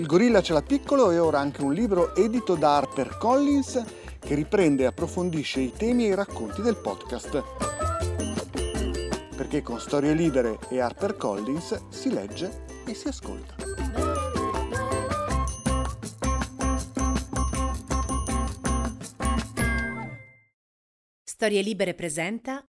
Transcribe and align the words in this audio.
Il 0.00 0.06
gorilla 0.06 0.40
ce 0.40 0.54
l'ha 0.54 0.62
piccolo 0.62 1.10
e 1.10 1.18
ora 1.18 1.40
anche 1.40 1.60
un 1.60 1.74
libro 1.74 2.14
edito 2.14 2.54
da 2.54 2.76
Harper 2.76 3.18
Collins 3.18 3.84
che 4.18 4.34
riprende 4.34 4.84
e 4.84 4.86
approfondisce 4.86 5.60
i 5.60 5.72
temi 5.76 6.06
e 6.06 6.08
i 6.08 6.14
racconti 6.14 6.62
del 6.62 6.76
podcast. 6.76 7.44
Perché 9.36 9.60
con 9.60 9.78
Storie 9.78 10.14
Libere 10.14 10.58
e 10.70 10.80
Harper 10.80 11.18
Collins 11.18 11.88
si 11.90 12.10
legge 12.10 12.64
e 12.86 12.94
si 12.94 13.08
ascolta. 13.08 13.54
Storie 21.22 21.60
Libere 21.60 21.92
presenta 21.92 22.64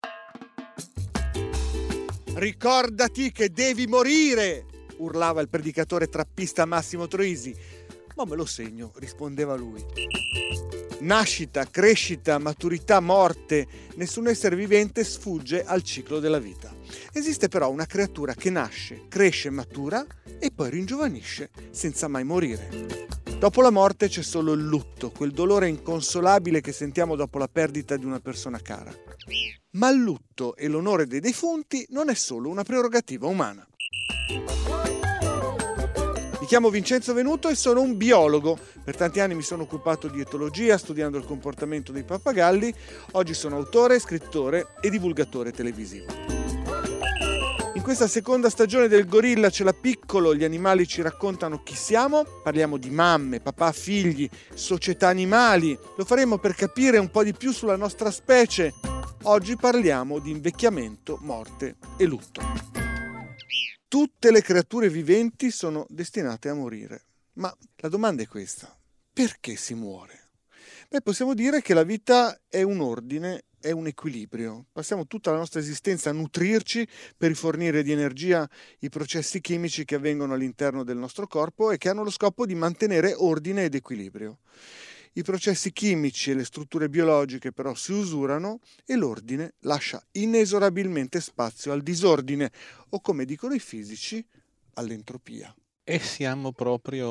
Ricordati 2.37 3.31
che 3.33 3.51
devi 3.51 3.87
morire! 3.87 4.78
Urlava 4.99 5.41
il 5.41 5.49
predicatore 5.49 6.09
trappista 6.09 6.65
Massimo 6.65 7.07
Troisi. 7.07 7.55
Ma 8.16 8.25
me 8.25 8.37
lo 8.37 8.47
segno, 8.47 8.93
rispondeva 8.97 9.55
lui. 9.55 9.84
Nascita, 11.01 11.65
crescita, 11.71 12.38
maturità, 12.38 12.98
morte, 12.98 13.66
nessun 13.95 14.27
essere 14.27 14.57
vivente 14.57 15.05
sfugge 15.05 15.62
al 15.65 15.83
ciclo 15.83 16.19
della 16.19 16.41
vita. 16.41 16.74
Esiste 17.12 17.47
però 17.47 17.71
una 17.71 17.87
creatura 17.87 18.34
che 18.34 18.51
nasce, 18.51 19.05
cresce, 19.09 19.51
matura 19.51 20.05
e 20.41 20.51
poi 20.51 20.71
ringiovanisce 20.71 21.51
senza 21.71 22.09
mai 22.09 22.24
morire. 22.24 22.69
Dopo 23.38 23.60
la 23.62 23.71
morte 23.71 24.09
c'è 24.09 24.23
solo 24.23 24.52
il 24.55 24.65
lutto, 24.65 25.12
quel 25.12 25.30
dolore 25.30 25.69
inconsolabile 25.69 26.60
che 26.60 26.73
sentiamo 26.73 27.15
dopo 27.15 27.38
la 27.38 27.46
perdita 27.46 27.96
di 27.96 28.05
una 28.05 28.19
persona 28.19 28.59
cara. 28.59 28.93
Ma 29.73 29.91
il 29.91 30.01
lutto 30.01 30.57
e 30.57 30.66
l'onore 30.66 31.07
dei 31.07 31.21
defunti 31.21 31.87
non 31.91 32.09
è 32.09 32.15
solo 32.15 32.49
una 32.49 32.65
prerogativa 32.65 33.29
umana 33.29 33.68
chiamo 36.48 36.70
Vincenzo 36.70 37.12
Venuto 37.12 37.51
e 37.51 37.55
sono 37.55 37.83
un 37.83 37.99
biologo. 37.99 38.59
Per 38.82 38.96
tanti 38.96 39.21
anni 39.21 39.35
mi 39.35 39.43
sono 39.43 39.65
occupato 39.65 40.09
di 40.09 40.21
etologia 40.21 40.79
studiando 40.79 41.18
il 41.18 41.27
comportamento 41.27 41.93
dei 41.93 42.04
pappagalli. 42.04 42.73
Oggi 43.13 43.35
sono 43.35 43.57
autore, 43.57 43.99
scrittore 43.99 44.69
e 44.80 44.88
divulgatore 44.88 45.52
televisivo. 45.52 46.07
In 47.74 47.82
questa 47.82 48.09
seconda 48.09 48.49
stagione 48.49 48.88
del 48.88 49.07
Gorilla 49.07 49.51
ce 49.51 49.63
l'ha 49.63 49.74
piccolo, 49.74 50.35
gli 50.35 50.43
animali 50.43 50.87
ci 50.87 51.02
raccontano 51.02 51.63
chi 51.63 51.76
siamo, 51.76 52.24
parliamo 52.43 52.79
di 52.79 52.88
mamme, 52.88 53.41
papà, 53.41 53.71
figli, 53.73 54.26
società 54.54 55.09
animali, 55.09 55.79
lo 55.99 56.04
faremo 56.07 56.38
per 56.38 56.54
capire 56.54 56.96
un 56.96 57.10
po' 57.10 57.24
di 57.24 57.35
più 57.35 57.52
sulla 57.52 57.76
nostra 57.76 58.10
specie. 58.10 58.73
Oggi 59.24 59.54
parliamo 59.54 60.19
di 60.19 60.30
invecchiamento, 60.30 61.19
morte 61.21 61.76
e 61.99 62.07
lutto. 62.07 62.41
Tutte 63.89 64.31
le 64.31 64.43
creature 64.43 64.91
viventi 64.91 65.50
sono 65.50 65.87
destinate 65.89 66.50
a 66.50 66.55
morire. 66.55 67.06
Ma 67.37 67.50
la 67.77 67.89
domanda 67.89 68.22
è 68.22 68.27
questa. 68.27 68.78
Perché 69.11 69.56
si 69.56 69.72
muore? 69.72 70.28
Beh, 70.91 71.00
possiamo 71.00 71.33
dire 71.33 71.62
che 71.62 71.72
la 71.72 71.84
vita 71.84 72.39
è 72.49 72.61
un 72.61 72.81
ordine, 72.81 73.44
è 73.59 73.71
un 73.71 73.87
equilibrio. 73.87 74.66
Passiamo 74.72 75.06
tutta 75.06 75.31
la 75.31 75.39
nostra 75.39 75.61
esistenza 75.61 76.11
a 76.11 76.12
nutrirci 76.12 76.87
per 77.16 77.31
rifornire 77.31 77.83
di 77.83 77.91
energia 77.91 78.47
i 78.81 78.91
processi 78.91 79.41
chimici 79.41 79.87
che 79.87 79.94
avvengono 79.94 80.34
all'interno 80.34 80.84
del 80.84 80.99
nostro 80.99 81.27
corpo 81.27 81.71
e 81.71 81.78
che 81.78 81.89
hanno 81.89 82.05
lo 82.05 82.11
scopo 82.11 82.44
di 82.44 82.55
mantenere 82.55 83.15
ordine 83.15 83.65
ed 83.65 83.75
equilibrio. 83.75 84.41
I 85.14 85.22
processi 85.22 85.72
chimici 85.72 86.31
e 86.31 86.34
le 86.34 86.44
strutture 86.44 86.88
biologiche 86.88 87.53
però 87.53 87.75
si 87.75 87.92
usurano 87.92 88.60
e 88.84 88.97
l'ordine 88.97 89.54
lascia 89.60 90.03
inesorabilmente 90.12 91.20
spazio 91.20 91.72
al 91.72 91.82
disordine 91.82 92.50
o 92.91 93.00
come 93.00 93.25
dicono 93.25 93.54
i 93.54 93.60
fisici 93.60 94.25
all'entropia. 94.75 95.54
E 95.91 95.98
siamo 96.00 96.53
proprio 96.53 97.10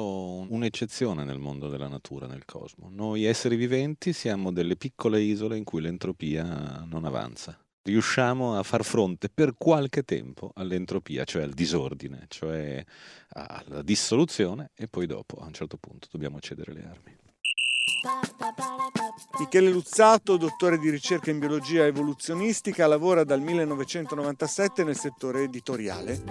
un'eccezione 0.51 1.23
nel 1.23 1.39
mondo 1.39 1.67
della 1.67 1.87
natura, 1.87 2.27
nel 2.27 2.45
cosmo. 2.45 2.89
Noi 2.91 3.23
esseri 3.23 3.55
viventi 3.55 4.13
siamo 4.13 4.51
delle 4.53 4.75
piccole 4.75 5.19
isole 5.19 5.57
in 5.57 5.63
cui 5.63 5.81
l'entropia 5.81 6.85
non 6.87 7.05
avanza. 7.05 7.59
Riusciamo 7.81 8.55
a 8.55 8.61
far 8.61 8.83
fronte 8.83 9.29
per 9.29 9.55
qualche 9.57 10.03
tempo 10.03 10.51
all'entropia, 10.53 11.23
cioè 11.23 11.41
al 11.41 11.53
disordine, 11.53 12.25
cioè 12.27 12.85
alla 13.29 13.81
dissoluzione 13.81 14.69
e 14.75 14.87
poi 14.87 15.07
dopo 15.07 15.37
a 15.37 15.45
un 15.45 15.53
certo 15.53 15.77
punto 15.77 16.07
dobbiamo 16.11 16.39
cedere 16.39 16.73
le 16.73 16.83
armi. 16.83 17.15
Michele 19.39 19.69
Luzzato, 19.69 20.37
dottore 20.37 20.77
di 20.77 20.89
ricerca 20.89 21.29
in 21.29 21.39
biologia 21.39 21.85
evoluzionistica, 21.85 22.87
lavora 22.87 23.23
dal 23.23 23.41
1997 23.41 24.83
nel 24.83 24.97
settore 24.97 25.43
editoriale. 25.43 26.23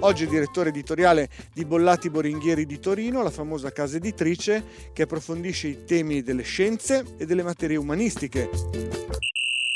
Oggi 0.00 0.24
è 0.24 0.26
direttore 0.26 0.68
editoriale 0.68 1.30
di 1.52 1.64
Bollati 1.64 2.10
Boringhieri 2.10 2.66
di 2.66 2.78
Torino, 2.78 3.22
la 3.22 3.30
famosa 3.30 3.72
casa 3.72 3.96
editrice 3.96 4.90
che 4.92 5.02
approfondisce 5.02 5.68
i 5.68 5.84
temi 5.84 6.22
delle 6.22 6.42
scienze 6.42 7.04
e 7.16 7.24
delle 7.24 7.42
materie 7.42 7.76
umanistiche. 7.76 8.50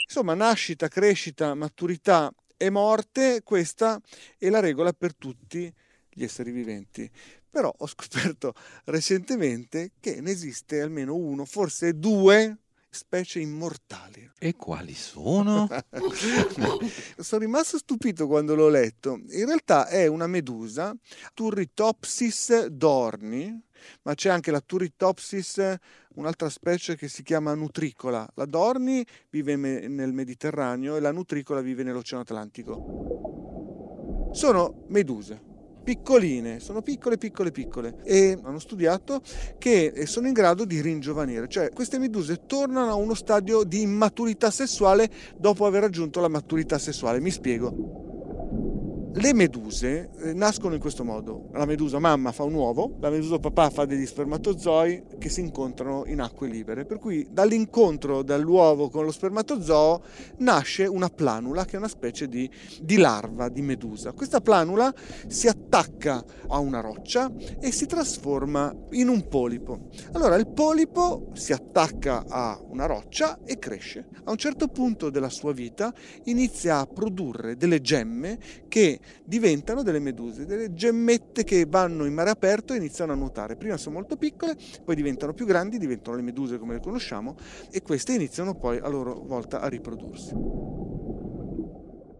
Insomma, 0.04 0.34
nascita, 0.34 0.88
crescita, 0.88 1.54
maturità 1.54 2.32
e 2.56 2.70
morte, 2.70 3.42
questa 3.42 4.00
è 4.36 4.50
la 4.50 4.60
regola 4.60 4.92
per 4.92 5.14
tutti 5.14 5.72
gli 6.10 6.24
esseri 6.24 6.50
viventi. 6.50 7.08
Però 7.50 7.72
ho 7.76 7.86
scoperto 7.86 8.54
recentemente 8.84 9.92
che 10.00 10.20
ne 10.20 10.30
esiste 10.30 10.80
almeno 10.80 11.14
uno, 11.14 11.44
forse 11.44 11.98
due 11.98 12.58
specie 12.90 13.40
immortali. 13.40 14.30
E 14.38 14.54
quali 14.56 14.94
sono? 14.94 15.68
sono 17.18 17.40
rimasto 17.40 17.78
stupito 17.78 18.26
quando 18.26 18.54
l'ho 18.54 18.68
letto. 18.68 19.20
In 19.30 19.46
realtà 19.46 19.88
è 19.88 20.06
una 20.06 20.26
medusa, 20.26 20.94
Turritopsis 21.34 22.66
dorni, 22.66 23.60
ma 24.02 24.14
c'è 24.14 24.30
anche 24.30 24.50
la 24.50 24.60
Turritopsis, 24.60 25.76
un'altra 26.14 26.48
specie 26.48 26.96
che 26.96 27.08
si 27.08 27.22
chiama 27.22 27.54
nutricola. 27.54 28.28
La 28.34 28.46
dorni 28.46 29.04
vive 29.30 29.56
nel 29.56 30.12
Mediterraneo 30.12 30.96
e 30.96 31.00
la 31.00 31.12
nutricola 31.12 31.60
vive 31.60 31.82
nell'Oceano 31.82 32.22
Atlantico. 32.22 34.30
Sono 34.32 34.84
meduse 34.88 35.47
piccoline, 35.88 36.60
sono 36.60 36.82
piccole, 36.82 37.16
piccole, 37.16 37.50
piccole 37.50 37.94
e 38.04 38.38
hanno 38.42 38.58
studiato 38.58 39.22
che 39.56 40.04
sono 40.04 40.26
in 40.26 40.34
grado 40.34 40.66
di 40.66 40.82
ringiovanire, 40.82 41.48
cioè 41.48 41.70
queste 41.72 41.98
meduse 41.98 42.44
tornano 42.44 42.90
a 42.90 42.94
uno 42.94 43.14
stadio 43.14 43.62
di 43.64 43.80
immaturità 43.80 44.50
sessuale 44.50 45.08
dopo 45.38 45.64
aver 45.64 45.80
raggiunto 45.80 46.20
la 46.20 46.28
maturità 46.28 46.76
sessuale. 46.76 47.20
Mi 47.20 47.30
spiego. 47.30 48.07
Le 49.10 49.32
meduse 49.32 50.10
eh, 50.18 50.32
nascono 50.34 50.74
in 50.74 50.80
questo 50.80 51.02
modo. 51.02 51.48
La 51.52 51.64
medusa 51.64 51.98
mamma 51.98 52.30
fa 52.30 52.44
un 52.44 52.52
uovo, 52.52 52.98
la 53.00 53.08
medusa 53.08 53.38
papà 53.38 53.70
fa 53.70 53.86
degli 53.86 54.04
spermatozoi 54.04 55.04
che 55.18 55.28
si 55.30 55.40
incontrano 55.40 56.04
in 56.06 56.20
acque 56.20 56.46
libere. 56.46 56.84
Per 56.84 56.98
cui 56.98 57.26
dall'incontro 57.30 58.22
dell'uovo 58.22 58.90
con 58.90 59.04
lo 59.04 59.10
spermatozoo 59.10 60.02
nasce 60.38 60.84
una 60.84 61.08
planula 61.08 61.64
che 61.64 61.76
è 61.76 61.78
una 61.78 61.88
specie 61.88 62.28
di, 62.28 62.48
di 62.82 62.96
larva 62.98 63.48
di 63.48 63.62
medusa. 63.62 64.12
Questa 64.12 64.40
planula 64.40 64.92
si 65.26 65.48
attacca 65.48 66.22
a 66.48 66.58
una 66.58 66.80
roccia 66.80 67.32
e 67.60 67.72
si 67.72 67.86
trasforma 67.86 68.74
in 68.90 69.08
un 69.08 69.26
polipo. 69.26 69.88
Allora 70.12 70.36
il 70.36 70.48
polipo 70.48 71.30
si 71.32 71.52
attacca 71.52 72.26
a 72.28 72.60
una 72.68 72.86
roccia 72.86 73.40
e 73.44 73.58
cresce. 73.58 74.06
A 74.24 74.30
un 74.30 74.36
certo 74.36 74.68
punto 74.68 75.08
della 75.08 75.30
sua 75.30 75.52
vita 75.52 75.92
inizia 76.24 76.78
a 76.78 76.86
produrre 76.86 77.56
delle 77.56 77.80
gemme 77.80 78.38
che 78.68 78.97
diventano 79.24 79.82
delle 79.82 79.98
meduse, 79.98 80.46
delle 80.46 80.74
gemmette 80.74 81.44
che 81.44 81.66
vanno 81.68 82.04
in 82.04 82.14
mare 82.14 82.30
aperto 82.30 82.72
e 82.72 82.76
iniziano 82.76 83.12
a 83.12 83.16
nuotare. 83.16 83.56
Prima 83.56 83.76
sono 83.76 83.96
molto 83.96 84.16
piccole, 84.16 84.56
poi 84.84 84.94
diventano 84.94 85.34
più 85.34 85.46
grandi, 85.46 85.78
diventano 85.78 86.16
le 86.16 86.22
meduse 86.22 86.58
come 86.58 86.74
le 86.74 86.80
conosciamo 86.80 87.36
e 87.70 87.82
queste 87.82 88.14
iniziano 88.14 88.54
poi 88.54 88.78
a 88.78 88.88
loro 88.88 89.20
volta 89.24 89.60
a 89.60 89.68
riprodursi. 89.68 90.87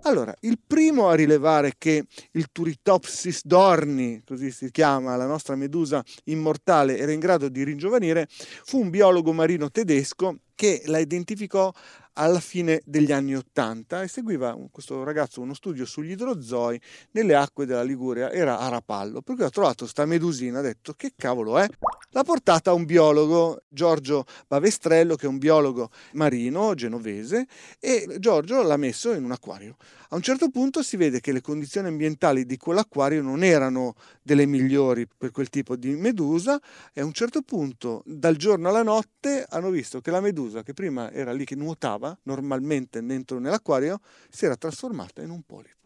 Allora, 0.03 0.35
il 0.41 0.59
primo 0.65 1.09
a 1.09 1.15
rilevare 1.15 1.75
che 1.77 2.05
il 2.33 2.47
Turritopsis 2.51 3.45
dorni, 3.45 4.23
così 4.25 4.51
si 4.51 4.71
chiama 4.71 5.17
la 5.17 5.27
nostra 5.27 5.55
medusa 5.57 6.03
immortale, 6.25 6.97
era 6.97 7.13
in 7.13 7.21
grado 7.21 7.49
di 7.49 7.63
ringiovanire, 7.65 8.27
fu 8.29 8.81
un 8.81 8.91
biologo 8.91 9.33
marino 9.33 9.71
tedesco 9.71 10.39
che 10.55 10.83
la 10.87 10.99
identificò 10.99 11.73
alla 12.15 12.41
fine 12.41 12.81
degli 12.85 13.13
anni 13.13 13.37
Ottanta 13.37 14.03
e 14.03 14.09
seguiva 14.09 14.59
questo 14.73 15.05
ragazzo 15.05 15.41
uno 15.41 15.55
studio 15.55 15.85
sugli 15.85 16.11
idrozoi 16.11 16.81
nelle 17.13 17.37
acque 17.37 17.65
della 17.65 17.85
Liguria, 17.85 18.33
era 18.33 18.59
a 18.59 18.69
Rapallo, 18.69 19.21
per 19.21 19.37
cui 19.37 19.45
ha 19.45 19.51
trovato 19.51 19.85
questa 19.85 20.05
medusina, 20.05 20.59
ha 20.59 20.63
detto 20.63 20.95
che 20.95 21.13
cavolo 21.17 21.59
è? 21.59 21.69
L'ha 22.13 22.23
portata 22.25 22.73
un 22.73 22.87
biologo, 22.87 23.65
Giorgio 23.69 24.25
Bavestrello, 24.47 25.15
che 25.15 25.27
è 25.27 25.29
un 25.29 25.37
biologo 25.37 25.91
marino 26.13 26.73
genovese, 26.73 27.47
e 27.79 28.17
Giorgio 28.19 28.63
l'ha 28.63 28.79
messo 28.79 29.13
in 29.13 29.25
un 29.25 29.33
acquario. 29.33 29.77
A 30.09 30.15
un 30.17 30.23
certo 30.23 30.49
punto 30.49 30.83
si 30.83 30.97
vede 30.97 31.21
che 31.21 31.33
le 31.33 31.43
condizioni 31.43 31.89
ambientali 31.89 32.47
di 32.47 32.57
quell'acquario 32.57 33.21
non 33.21 33.45
erano 33.45 33.95
delle 34.23 34.47
migliori 34.47 35.07
per 35.07 35.33
quel 35.33 35.51
tipo 35.51 35.77
di 35.77 35.97
medusa 35.97 36.59
e 36.95 37.03
a 37.03 37.05
un 37.05 37.13
certo 37.13 37.43
punto, 37.43 38.03
dal 38.07 38.37
giorno 38.37 38.71
alla 38.71 38.83
notte, 38.83 39.45
hanno 39.47 39.69
visto 39.69 40.01
che 40.01 40.11
la 40.11 40.23
medusa 40.23 40.63
che 40.63 40.73
prima 40.73 41.13
era 41.13 41.33
lì 41.33 41.45
che 41.45 41.57
nuotava 41.57 42.19
normalmente 42.23 43.05
dentro 43.05 43.39
nell'acquario 43.39 44.01
si 44.31 44.47
era 44.47 44.57
trasformata 44.57 45.21
in 45.21 45.29
un 45.29 45.43
polipo. 45.43 45.77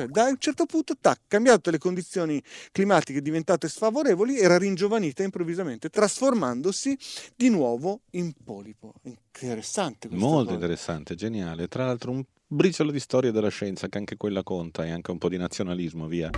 Cioè, 0.00 0.08
da 0.08 0.24
un 0.24 0.36
certo 0.38 0.66
punto, 0.66 0.94
tac, 1.00 1.20
cambiato 1.28 1.70
le 1.70 1.78
condizioni 1.78 2.42
climatiche 2.72 3.20
diventate 3.20 3.68
sfavorevoli, 3.68 4.38
era 4.38 4.58
ringiovanita 4.58 5.22
improvvisamente, 5.22 5.90
trasformandosi 5.90 6.96
di 7.36 7.48
nuovo 7.48 8.00
in 8.10 8.32
polipo. 8.44 8.94
Interessante 9.02 10.08
questo. 10.08 10.26
Molto 10.26 10.44
cosa. 10.44 10.54
interessante, 10.54 11.14
geniale. 11.14 11.68
Tra 11.68 11.84
l'altro 11.84 12.10
un 12.12 12.24
briciolo 12.46 12.90
di 12.90 13.00
storia 13.00 13.30
della 13.30 13.48
scienza, 13.48 13.88
che 13.88 13.98
anche 13.98 14.16
quella 14.16 14.42
conta, 14.42 14.84
e 14.84 14.90
anche 14.90 15.10
un 15.10 15.18
po' 15.18 15.28
di 15.28 15.36
nazionalismo, 15.36 16.06
via. 16.06 16.30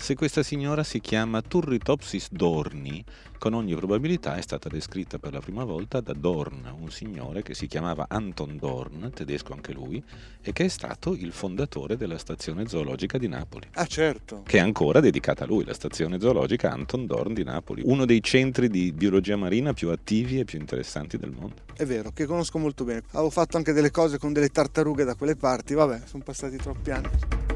Se 0.00 0.14
questa 0.14 0.42
signora 0.42 0.84
si 0.84 1.00
chiama 1.00 1.42
Turritopsis 1.42 2.28
dorni, 2.30 3.04
con 3.36 3.52
ogni 3.52 3.74
probabilità 3.74 4.36
è 4.36 4.40
stata 4.40 4.68
descritta 4.68 5.18
per 5.18 5.34
la 5.34 5.40
prima 5.40 5.64
volta 5.64 6.00
da 6.00 6.14
Dorn, 6.14 6.72
un 6.80 6.90
signore 6.90 7.42
che 7.42 7.52
si 7.54 7.66
chiamava 7.66 8.06
Anton 8.08 8.56
Dorn, 8.56 9.10
tedesco 9.12 9.52
anche 9.52 9.72
lui, 9.72 10.02
e 10.40 10.52
che 10.52 10.64
è 10.64 10.68
stato 10.68 11.12
il 11.12 11.32
fondatore 11.32 11.98
della 11.98 12.16
stazione 12.16 12.66
zoologica 12.68 13.18
di 13.18 13.28
Napoli. 13.28 13.66
Ah, 13.74 13.84
certo. 13.84 14.44
Che 14.46 14.56
è 14.56 14.60
ancora 14.60 15.00
dedicata 15.00 15.44
a 15.44 15.46
lui, 15.46 15.64
la 15.64 15.74
stazione 15.74 16.18
zoologica 16.18 16.70
Anton 16.70 17.04
Dorn 17.04 17.34
di 17.34 17.44
Napoli, 17.44 17.82
uno 17.84 18.06
dei 18.06 18.22
centri 18.22 18.68
di 18.68 18.92
biologia 18.92 19.36
marina 19.36 19.74
più 19.74 19.90
attivi 19.90 20.38
e 20.38 20.44
più 20.44 20.58
interessanti 20.58 21.18
del 21.18 21.32
mondo. 21.32 21.62
È 21.76 21.84
vero, 21.84 22.12
che 22.12 22.24
conosco 22.24 22.58
molto 22.58 22.84
bene. 22.84 23.02
Avevo 23.10 23.30
fatto 23.30 23.58
anche 23.58 23.72
delle 23.72 23.90
cose 23.90 24.16
con 24.16 24.32
delle 24.32 24.48
tartarughe 24.48 25.04
da 25.04 25.16
quelle 25.16 25.36
parti, 25.36 25.74
vabbè, 25.74 26.02
sono 26.06 26.22
passati 26.22 26.56
troppi 26.56 26.90
anni. 26.92 27.47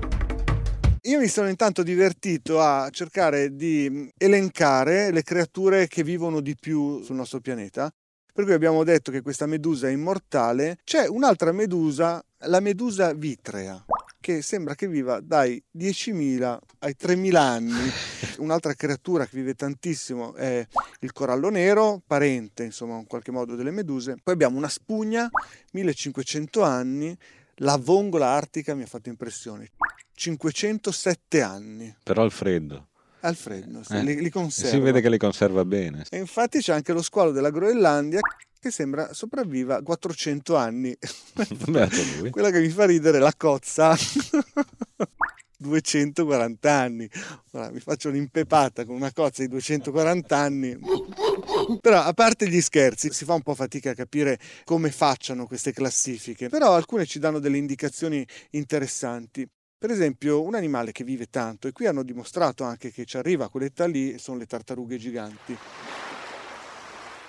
Io 1.06 1.19
mi 1.19 1.26
sono 1.26 1.49
intanto 1.49 1.82
divertito 1.82 2.60
a 2.60 2.88
cercare 2.90 3.56
di 3.56 3.88
mm, 3.90 4.08
elencare 4.16 5.10
le 5.10 5.25
creature 5.25 5.88
che 5.88 6.04
vivono 6.04 6.38
di 6.38 6.54
più 6.54 7.02
sul 7.02 7.16
nostro 7.16 7.40
pianeta. 7.40 7.93
Per 8.32 8.44
cui 8.44 8.52
abbiamo 8.52 8.84
detto 8.84 9.10
che 9.10 9.20
questa 9.20 9.46
medusa 9.46 9.88
è 9.88 9.90
immortale. 9.90 10.78
C'è 10.84 11.08
un'altra 11.08 11.50
medusa, 11.50 12.25
la 12.46 12.60
medusa 12.60 13.12
vitrea, 13.14 13.84
che 14.20 14.43
sembra 14.43 14.76
che 14.76 14.87
viva 14.87 15.19
dai 15.19 15.60
10.000 15.76 16.58
ai 16.78 16.96
3.000 16.96 17.34
anni. 17.34 17.90
Un'altra 18.38 18.72
creatura 18.75 19.26
che 19.26 19.37
vive 19.37 19.55
tantissimo 19.55 20.34
è 20.34 20.64
il 21.00 21.12
corallo 21.12 21.50
nero, 21.50 22.00
parente 22.06 22.62
insomma 22.62 22.96
in 22.98 23.08
qualche 23.08 23.32
modo 23.32 23.56
delle 23.56 23.72
meduse. 23.72 24.14
Poi 24.22 24.34
abbiamo 24.34 24.56
una 24.56 24.69
spugna, 24.69 25.28
1500 25.72 26.62
anni. 26.62 27.19
La 27.56 27.76
vongola 27.76 28.28
artica 28.28 28.75
mi 28.75 28.82
ha 28.82 28.87
fatto 28.87 29.08
impressione. 29.08 29.70
507 30.14 31.43
anni. 31.43 31.94
Però 32.02 32.22
al 32.22 32.31
freddo. 32.31 32.88
Al 33.20 33.37
freddo, 33.37 33.82
sì, 33.84 33.94
eh. 33.94 34.02
li, 34.02 34.20
li 34.20 34.31
conserva. 34.31 34.70
Si 34.70 34.78
vede 34.81 35.00
che 35.00 35.08
li 35.08 35.19
conserva 35.19 35.64
bene. 35.64 36.04
E 36.10 36.19
infatti 36.19 36.58
c'è 36.58 36.72
anche 36.72 36.93
lo 36.93 37.02
squalo 37.02 37.31
della 37.31 37.50
Groenlandia 37.50 38.20
che 38.58 38.70
sembra 38.70 39.12
sopravviva 39.12 39.82
400 39.82 40.56
anni. 40.56 40.96
Quella 42.31 42.50
che 42.50 42.60
mi 42.60 42.69
fa 42.69 42.87
ridere 42.87 43.19
la 43.19 43.32
cozza. 43.37 43.96
240 45.62 46.70
anni. 46.70 47.08
Ora, 47.52 47.70
mi 47.70 47.80
faccio 47.80 48.10
un'impepata 48.10 48.84
con 48.84 48.94
una 48.96 49.12
cozza 49.12 49.42
di 49.42 49.48
240 49.48 50.36
anni. 50.36 50.78
Però 51.80 52.02
a 52.02 52.12
parte 52.12 52.48
gli 52.48 52.60
scherzi, 52.60 53.10
si 53.10 53.24
fa 53.24 53.34
un 53.34 53.42
po' 53.42 53.54
fatica 53.54 53.90
a 53.90 53.94
capire 53.94 54.38
come 54.64 54.90
facciano 54.90 55.46
queste 55.46 55.72
classifiche, 55.72 56.48
però 56.48 56.74
alcune 56.74 57.06
ci 57.06 57.18
danno 57.18 57.38
delle 57.38 57.56
indicazioni 57.56 58.26
interessanti. 58.50 59.48
Per 59.78 59.90
esempio, 59.90 60.42
un 60.42 60.54
animale 60.54 60.92
che 60.92 61.02
vive 61.02 61.26
tanto, 61.26 61.66
e 61.66 61.72
qui 61.72 61.86
hanno 61.86 62.02
dimostrato 62.02 62.62
anche 62.62 62.92
che 62.92 63.04
ci 63.04 63.16
arriva 63.16 63.46
a 63.46 63.48
quell'età 63.48 63.86
lì, 63.86 64.18
sono 64.18 64.38
le 64.38 64.46
tartarughe 64.46 64.96
giganti. 64.96 65.56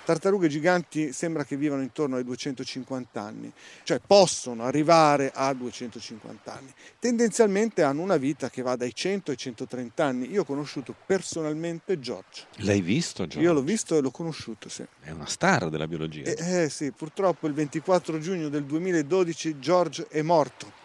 Tartarughe 0.04 0.48
giganti 0.48 1.12
sembra 1.12 1.44
che 1.44 1.56
vivano 1.56 1.80
intorno 1.80 2.16
ai 2.16 2.24
250 2.24 3.20
anni, 3.20 3.50
cioè 3.84 4.00
possono 4.06 4.64
arrivare 4.64 5.32
a 5.34 5.52
250 5.54 6.52
anni. 6.52 6.72
Tendenzialmente 6.98 7.82
hanno 7.82 8.02
una 8.02 8.18
vita 8.18 8.50
che 8.50 8.60
va 8.62 8.76
dai 8.76 8.94
100 8.94 9.30
ai 9.30 9.36
130 9.36 10.04
anni. 10.04 10.30
Io 10.30 10.42
ho 10.42 10.44
conosciuto 10.44 10.94
personalmente 11.06 11.98
George. 11.98 12.46
L'hai 12.56 12.82
visto 12.82 13.26
George? 13.26 13.40
Io 13.40 13.52
l'ho 13.54 13.62
visto 13.62 13.96
e 13.96 14.00
l'ho 14.02 14.10
conosciuto, 14.10 14.68
sì. 14.68 14.84
È 15.00 15.10
una 15.10 15.26
star 15.26 15.70
della 15.70 15.86
biologia. 15.86 16.24
Eh, 16.24 16.64
eh 16.64 16.68
sì, 16.68 16.90
purtroppo 16.90 17.46
il 17.46 17.54
24 17.54 18.18
giugno 18.18 18.50
del 18.50 18.64
2012 18.64 19.58
George 19.58 20.06
è 20.08 20.20
morto 20.20 20.82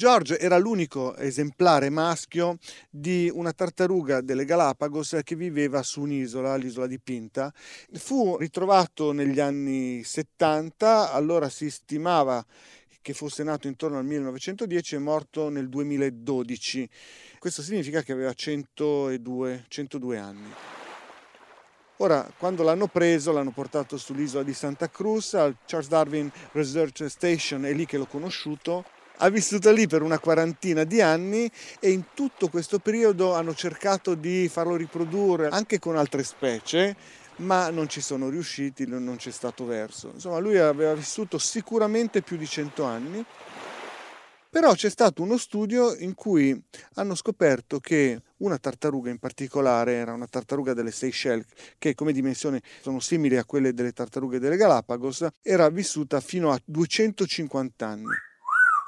George 0.00 0.38
era 0.38 0.56
l'unico 0.56 1.14
esemplare 1.16 1.90
maschio 1.90 2.56
di 2.88 3.30
una 3.30 3.52
tartaruga 3.52 4.22
delle 4.22 4.46
Galapagos 4.46 5.18
che 5.22 5.36
viveva 5.36 5.82
su 5.82 6.00
un'isola, 6.00 6.56
l'isola 6.56 6.86
di 6.86 6.98
Pinta. 6.98 7.52
Fu 7.92 8.38
ritrovato 8.38 9.12
negli 9.12 9.40
anni 9.40 10.02
70, 10.02 11.12
allora 11.12 11.50
si 11.50 11.68
stimava 11.68 12.42
che 13.02 13.12
fosse 13.12 13.42
nato 13.42 13.66
intorno 13.66 13.98
al 13.98 14.06
1910 14.06 14.94
e 14.94 14.98
morto 15.00 15.50
nel 15.50 15.68
2012. 15.68 16.88
Questo 17.38 17.60
significa 17.60 18.00
che 18.00 18.12
aveva 18.12 18.32
102, 18.32 19.66
102 19.68 20.16
anni. 20.16 20.50
Ora, 21.98 22.26
quando 22.38 22.62
l'hanno 22.62 22.86
preso, 22.86 23.32
l'hanno 23.32 23.52
portato 23.52 23.98
sull'isola 23.98 24.44
di 24.44 24.54
Santa 24.54 24.88
Cruz, 24.88 25.34
al 25.34 25.58
Charles 25.66 25.90
Darwin 25.90 26.32
Research 26.52 27.04
Station, 27.10 27.66
è 27.66 27.74
lì 27.74 27.84
che 27.84 27.98
l'ho 27.98 28.06
conosciuto 28.06 28.86
ha 29.22 29.28
vissuto 29.28 29.70
lì 29.70 29.86
per 29.86 30.02
una 30.02 30.18
quarantina 30.18 30.84
di 30.84 31.00
anni 31.00 31.50
e 31.78 31.90
in 31.90 32.04
tutto 32.14 32.48
questo 32.48 32.78
periodo 32.78 33.34
hanno 33.34 33.54
cercato 33.54 34.14
di 34.14 34.48
farlo 34.48 34.76
riprodurre 34.76 35.48
anche 35.48 35.78
con 35.78 35.96
altre 35.96 36.24
specie, 36.24 36.96
ma 37.36 37.70
non 37.70 37.88
ci 37.88 38.00
sono 38.00 38.28
riusciti, 38.28 38.86
non 38.86 39.16
c'è 39.16 39.30
stato 39.30 39.66
verso. 39.66 40.10
Insomma, 40.14 40.38
lui 40.38 40.58
aveva 40.58 40.94
vissuto 40.94 41.38
sicuramente 41.38 42.22
più 42.22 42.36
di 42.36 42.46
100 42.46 42.84
anni, 42.84 43.24
però 44.48 44.72
c'è 44.72 44.88
stato 44.88 45.22
uno 45.22 45.36
studio 45.36 45.94
in 45.94 46.14
cui 46.14 46.58
hanno 46.94 47.14
scoperto 47.14 47.78
che 47.78 48.22
una 48.38 48.56
tartaruga 48.56 49.10
in 49.10 49.18
particolare, 49.18 49.92
era 49.92 50.14
una 50.14 50.26
tartaruga 50.26 50.72
delle 50.72 50.90
Seychelles, 50.90 51.46
che 51.78 51.94
come 51.94 52.12
dimensioni 52.12 52.60
sono 52.80 53.00
simili 53.00 53.36
a 53.36 53.44
quelle 53.44 53.74
delle 53.74 53.92
tartarughe 53.92 54.38
delle 54.38 54.56
Galapagos, 54.56 55.26
era 55.42 55.68
vissuta 55.68 56.20
fino 56.20 56.50
a 56.50 56.60
250 56.64 57.86
anni. 57.86 58.28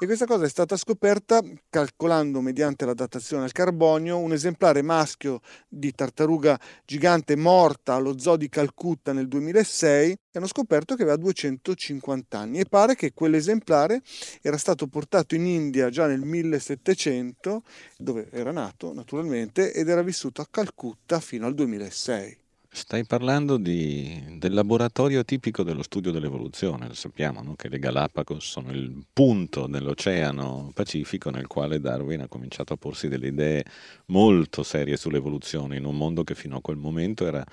E 0.03 0.05
questa 0.05 0.25
cosa 0.25 0.43
è 0.43 0.49
stata 0.49 0.75
scoperta 0.75 1.41
calcolando 1.69 2.41
mediante 2.41 2.83
la 2.83 2.93
datazione 2.93 3.45
al 3.45 3.53
carbonio 3.53 4.17
un 4.17 4.33
esemplare 4.33 4.81
maschio 4.81 5.39
di 5.69 5.93
tartaruga 5.93 6.59
gigante 6.83 7.37
morta 7.37 7.93
allo 7.93 8.19
zoo 8.19 8.35
di 8.35 8.49
Calcutta 8.49 9.13
nel 9.13 9.29
2006 9.29 10.11
e 10.11 10.17
hanno 10.33 10.47
scoperto 10.47 10.95
che 10.95 11.03
aveva 11.03 11.15
250 11.15 12.37
anni 12.37 12.59
e 12.59 12.65
pare 12.65 12.95
che 12.95 13.13
quell'esemplare 13.13 14.01
era 14.41 14.57
stato 14.57 14.87
portato 14.87 15.35
in 15.35 15.45
India 15.45 15.89
già 15.89 16.05
nel 16.05 16.19
1700 16.19 17.63
dove 17.95 18.27
era 18.29 18.51
nato 18.51 18.93
naturalmente 18.93 19.71
ed 19.71 19.87
era 19.87 20.01
vissuto 20.01 20.41
a 20.41 20.47
Calcutta 20.51 21.21
fino 21.21 21.45
al 21.45 21.53
2006. 21.53 22.42
Stai 22.75 23.05
parlando 23.05 23.57
di, 23.57 24.37
del 24.39 24.51
laboratorio 24.51 25.23
tipico 25.23 25.61
dello 25.61 25.83
studio 25.83 26.09
dell'evoluzione, 26.09 26.95
sappiamo 26.95 27.43
no? 27.43 27.53
che 27.53 27.69
le 27.69 27.77
Galapagos 27.77 28.43
sono 28.49 28.71
il 28.71 29.05
punto 29.13 29.67
dell'oceano 29.67 30.71
Pacifico 30.73 31.29
nel 31.29 31.45
quale 31.45 31.79
Darwin 31.79 32.21
ha 32.21 32.27
cominciato 32.27 32.73
a 32.73 32.77
porsi 32.77 33.09
delle 33.09 33.27
idee 33.27 33.63
molto 34.07 34.63
serie 34.63 34.97
sull'evoluzione 34.97 35.77
in 35.77 35.85
un 35.85 35.95
mondo 35.95 36.23
che 36.23 36.33
fino 36.33 36.57
a 36.57 36.61
quel 36.61 36.77
momento 36.77 37.27
era 37.27 37.45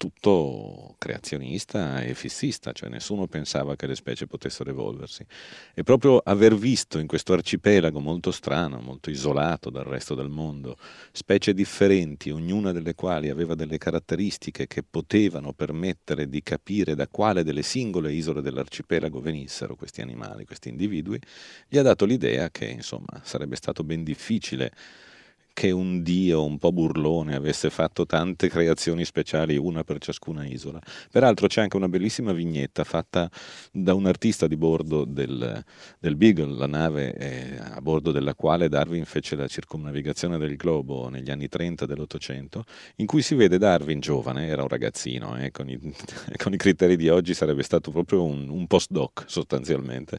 tutto 0.00 0.94
creazionista 0.96 2.00
e 2.00 2.14
fissista, 2.14 2.72
cioè 2.72 2.88
nessuno 2.88 3.26
pensava 3.26 3.76
che 3.76 3.86
le 3.86 3.94
specie 3.94 4.26
potessero 4.26 4.70
evolversi. 4.70 5.26
E 5.74 5.82
proprio 5.82 6.16
aver 6.24 6.54
visto 6.54 6.98
in 6.98 7.06
questo 7.06 7.34
arcipelago 7.34 8.00
molto 8.00 8.30
strano, 8.30 8.80
molto 8.80 9.10
isolato 9.10 9.68
dal 9.68 9.84
resto 9.84 10.14
del 10.14 10.30
mondo, 10.30 10.78
specie 11.12 11.52
differenti, 11.52 12.30
ognuna 12.30 12.72
delle 12.72 12.94
quali 12.94 13.28
aveva 13.28 13.54
delle 13.54 13.76
caratteristiche 13.76 14.66
che 14.66 14.82
potevano 14.82 15.52
permettere 15.52 16.30
di 16.30 16.42
capire 16.42 16.94
da 16.94 17.06
quale 17.06 17.44
delle 17.44 17.60
singole 17.60 18.10
isole 18.10 18.40
dell'arcipelago 18.40 19.20
venissero 19.20 19.76
questi 19.76 20.00
animali, 20.00 20.46
questi 20.46 20.70
individui, 20.70 21.20
gli 21.68 21.76
ha 21.76 21.82
dato 21.82 22.06
l'idea 22.06 22.48
che 22.48 22.64
insomma 22.64 23.20
sarebbe 23.22 23.56
stato 23.56 23.84
ben 23.84 24.02
difficile 24.02 24.72
che 25.52 25.70
un 25.70 26.02
dio 26.02 26.44
un 26.44 26.58
po' 26.58 26.72
burlone 26.72 27.34
avesse 27.34 27.70
fatto 27.70 28.06
tante 28.06 28.48
creazioni 28.48 29.04
speciali, 29.04 29.56
una 29.56 29.84
per 29.84 29.98
ciascuna 29.98 30.46
isola. 30.46 30.80
Peraltro 31.10 31.46
c'è 31.46 31.60
anche 31.62 31.76
una 31.76 31.88
bellissima 31.88 32.32
vignetta 32.32 32.84
fatta 32.84 33.30
da 33.72 33.94
un 33.94 34.06
artista 34.06 34.46
di 34.46 34.56
bordo 34.56 35.04
del, 35.04 35.62
del 35.98 36.16
Beagle, 36.16 36.56
la 36.56 36.66
nave 36.66 37.14
eh, 37.14 37.58
a 37.58 37.80
bordo 37.80 38.12
della 38.12 38.34
quale 38.34 38.68
Darwin 38.68 39.04
fece 39.04 39.36
la 39.36 39.46
circumnavigazione 39.46 40.38
del 40.38 40.56
globo 40.56 41.08
negli 41.08 41.30
anni 41.30 41.48
30 41.48 41.86
dell'Ottocento, 41.86 42.64
in 42.96 43.06
cui 43.06 43.22
si 43.22 43.34
vede 43.34 43.58
Darwin 43.58 44.00
giovane, 44.00 44.46
era 44.46 44.62
un 44.62 44.68
ragazzino, 44.68 45.36
eh, 45.38 45.50
con, 45.50 45.68
i, 45.68 45.78
con, 46.36 46.52
i, 46.52 46.56
criteri 46.56 46.96
di 46.96 47.08
oggi 47.08 47.34
sarebbe 47.34 47.62
stato 47.62 47.90
proprio 47.90 48.24
un, 48.24 48.48
un 48.48 48.66
postdoc 48.66 49.24
sostanzialmente. 49.26 50.18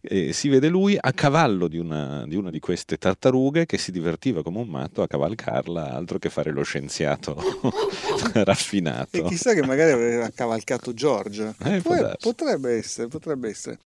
E 0.00 0.32
si 0.32 0.48
vede 0.48 0.68
lui 0.68 0.96
a 0.98 1.12
cavallo 1.12 1.68
di 1.68 1.78
una, 1.78 2.24
di 2.26 2.36
una 2.36 2.50
di 2.50 2.60
queste 2.60 2.96
tartarughe 2.96 3.66
che 3.66 3.78
si 3.78 3.92
divertiva 3.92 4.42
come 4.42 4.58
un 4.58 4.68
matto 4.70 5.02
a 5.02 5.06
cavalcarla, 5.06 5.92
altro 5.92 6.18
che 6.18 6.30
fare 6.30 6.50
lo 6.50 6.62
scienziato 6.62 7.36
raffinato. 8.32 9.18
E 9.18 9.22
chissà 9.24 9.52
che 9.52 9.66
magari 9.66 9.90
aveva 9.90 10.30
cavalcato 10.30 10.94
George. 10.94 11.54
Eh, 11.64 11.82
potrebbe 12.18 12.76
essere, 12.76 13.08
potrebbe 13.08 13.50
essere. 13.50 13.80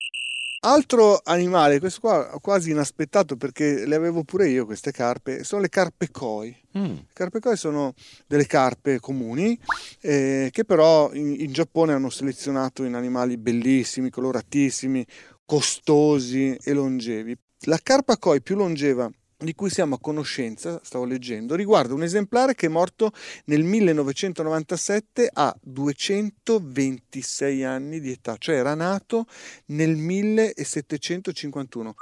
Altro 0.65 1.21
animale, 1.25 1.81
questo 1.81 1.99
qua 1.99 2.39
quasi 2.41 2.71
inaspettato 2.71 3.37
perché 3.37 3.85
le 3.85 3.97
avevo 3.97 4.23
pure 4.23 4.49
io 4.49 4.65
queste 4.65 4.93
carpe, 4.93 5.43
sono 5.43 5.61
le 5.61 5.69
carpe 5.69 6.09
koi. 6.12 6.57
Mm. 6.79 6.85
Le 6.85 7.07
carpe 7.12 7.41
koi 7.41 7.57
sono 7.57 7.95
delle 8.29 8.47
carpe 8.47 9.01
comuni 9.01 9.59
eh, 10.01 10.51
che 10.53 10.65
però 10.65 11.12
in, 11.15 11.35
in 11.37 11.53
Giappone 11.53 11.95
hanno 11.95 12.11
selezionato 12.11 12.85
in 12.85 12.95
animali 12.95 13.39
bellissimi, 13.39 14.09
coloratissimi, 14.09 15.05
costosi 15.45 16.57
e 16.62 16.73
longevi. 16.73 17.37
La 17.62 17.81
carpa 17.83 18.17
koi 18.17 18.41
più 18.41 18.55
longeva 18.55 19.11
di 19.45 19.55
cui 19.55 19.71
siamo 19.71 19.95
a 19.97 20.01
conoscenza, 20.01 20.81
stavo 20.83 21.05
leggendo, 21.05 21.55
riguarda 21.55 21.95
un 21.95 22.03
esemplare 22.03 22.55
che 22.55 22.67
è 22.67 22.69
morto 22.69 23.13
nel 23.47 23.65
1997 23.65 25.31
a 25.33 25.57
226 25.61 27.65
anni 27.65 28.01
di 28.01 28.13
età, 28.13 28.37
cioè 28.39 28.57
era 28.57 28.75
nato 28.75 29.27
nel 29.67 29.97
1751. 29.97 31.95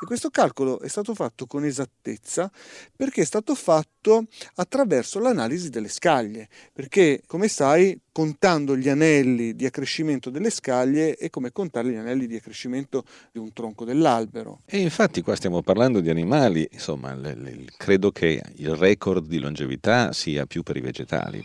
E 0.00 0.06
questo 0.06 0.30
calcolo 0.30 0.80
è 0.80 0.86
stato 0.86 1.12
fatto 1.12 1.46
con 1.46 1.64
esattezza 1.64 2.48
perché 2.94 3.22
è 3.22 3.24
stato 3.24 3.56
fatto 3.56 4.26
attraverso 4.54 5.18
l'analisi 5.18 5.70
delle 5.70 5.88
scaglie, 5.88 6.48
perché 6.72 7.22
come 7.26 7.48
sai 7.48 7.98
contando 8.12 8.76
gli 8.76 8.88
anelli 8.88 9.56
di 9.56 9.66
accrescimento 9.66 10.30
delle 10.30 10.50
scaglie 10.50 11.16
è 11.16 11.30
come 11.30 11.50
contare 11.50 11.90
gli 11.90 11.96
anelli 11.96 12.28
di 12.28 12.36
accrescimento 12.36 13.04
di 13.32 13.40
un 13.40 13.52
tronco 13.52 13.84
dell'albero. 13.84 14.60
E 14.66 14.78
infatti 14.78 15.20
qua 15.20 15.34
stiamo 15.34 15.62
parlando 15.62 15.98
di 16.00 16.10
animali, 16.10 16.68
insomma 16.70 17.12
le, 17.14 17.34
le, 17.34 17.64
credo 17.76 18.12
che 18.12 18.40
il 18.54 18.76
record 18.76 19.26
di 19.26 19.38
longevità 19.40 20.12
sia 20.12 20.46
più 20.46 20.62
per 20.62 20.76
i 20.76 20.80
vegetali 20.80 21.42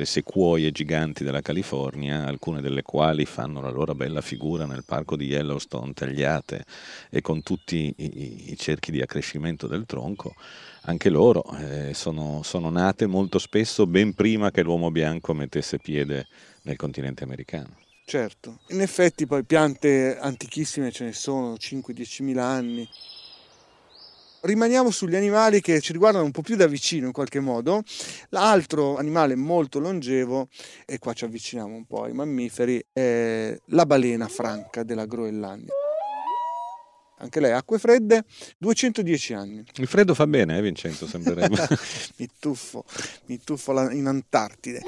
le 0.00 0.06
sequoie 0.06 0.72
giganti 0.72 1.24
della 1.24 1.42
California, 1.42 2.24
alcune 2.24 2.62
delle 2.62 2.80
quali 2.80 3.26
fanno 3.26 3.60
la 3.60 3.68
loro 3.68 3.94
bella 3.94 4.22
figura 4.22 4.64
nel 4.64 4.82
parco 4.84 5.14
di 5.14 5.26
Yellowstone 5.26 5.92
tagliate 5.92 6.64
e 7.10 7.20
con 7.20 7.42
tutti 7.42 7.94
i, 7.98 8.50
i 8.50 8.56
cerchi 8.56 8.90
di 8.90 9.02
accrescimento 9.02 9.66
del 9.66 9.84
tronco, 9.84 10.34
anche 10.82 11.10
loro 11.10 11.44
eh, 11.58 11.92
sono, 11.92 12.40
sono 12.42 12.70
nate 12.70 13.06
molto 13.06 13.38
spesso 13.38 13.86
ben 13.86 14.14
prima 14.14 14.50
che 14.50 14.62
l'uomo 14.62 14.90
bianco 14.90 15.34
mettesse 15.34 15.78
piede 15.78 16.26
nel 16.62 16.76
continente 16.76 17.22
americano. 17.22 17.76
Certo, 18.06 18.60
in 18.70 18.80
effetti 18.80 19.26
poi 19.26 19.44
piante 19.44 20.18
antichissime 20.18 20.90
ce 20.90 21.04
ne 21.04 21.12
sono, 21.12 21.54
5-10 21.54 22.22
mila 22.22 22.46
anni. 22.46 22.88
Rimaniamo 24.42 24.90
sugli 24.90 25.16
animali 25.16 25.60
che 25.60 25.80
ci 25.80 25.92
riguardano 25.92 26.24
un 26.24 26.30
po' 26.30 26.40
più 26.42 26.56
da 26.56 26.66
vicino 26.66 27.06
in 27.06 27.12
qualche 27.12 27.40
modo. 27.40 27.82
L'altro 28.30 28.96
animale 28.96 29.34
molto 29.34 29.78
longevo, 29.78 30.48
e 30.86 30.98
qua 30.98 31.12
ci 31.12 31.24
avviciniamo 31.24 31.74
un 31.74 31.84
po' 31.84 32.04
ai 32.04 32.12
mammiferi, 32.12 32.82
è 32.92 33.54
la 33.66 33.86
balena 33.86 34.28
franca 34.28 34.82
della 34.82 35.04
Groenlandia 35.04 35.79
anche 37.20 37.40
lei 37.40 37.52
acque 37.52 37.78
fredde, 37.78 38.24
210 38.58 39.34
anni. 39.34 39.64
Il 39.76 39.86
freddo 39.86 40.14
fa 40.14 40.26
bene, 40.26 40.56
eh, 40.56 40.62
Vincenzo, 40.62 41.06
sembrerebbe. 41.06 41.66
mi 42.16 42.28
tuffo, 42.38 42.84
mi 43.26 43.38
tuffo 43.42 43.90
in 43.90 44.06
Antartide. 44.06 44.80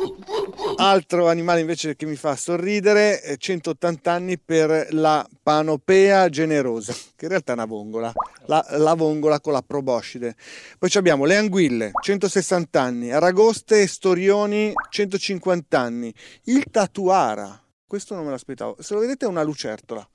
Altro 0.76 1.28
animale 1.28 1.60
invece 1.60 1.94
che 1.94 2.06
mi 2.06 2.16
fa 2.16 2.34
sorridere, 2.34 3.36
180 3.38 4.10
anni 4.10 4.38
per 4.38 4.88
la 4.90 5.26
Panopea 5.42 6.28
generosa, 6.28 6.92
che 6.92 7.24
in 7.24 7.28
realtà 7.28 7.52
è 7.52 7.54
una 7.54 7.66
vongola, 7.66 8.12
la, 8.46 8.64
la 8.70 8.94
vongola 8.94 9.40
con 9.40 9.52
la 9.52 9.62
proboscide. 9.62 10.34
Poi 10.78 10.90
abbiamo 10.94 11.24
le 11.24 11.36
anguille, 11.36 11.90
160 12.02 12.80
anni, 12.80 13.12
aragoste 13.12 13.82
e 13.82 13.86
storioni, 13.86 14.72
150 14.88 15.78
anni, 15.78 16.12
il 16.44 16.64
tatuara, 16.70 17.61
questo 17.92 18.14
non 18.14 18.24
me 18.24 18.30
l'aspettavo. 18.30 18.78
Se 18.80 18.94
lo 18.94 19.00
vedete 19.00 19.26
è 19.26 19.28
una 19.28 19.42
lucertola. 19.42 20.08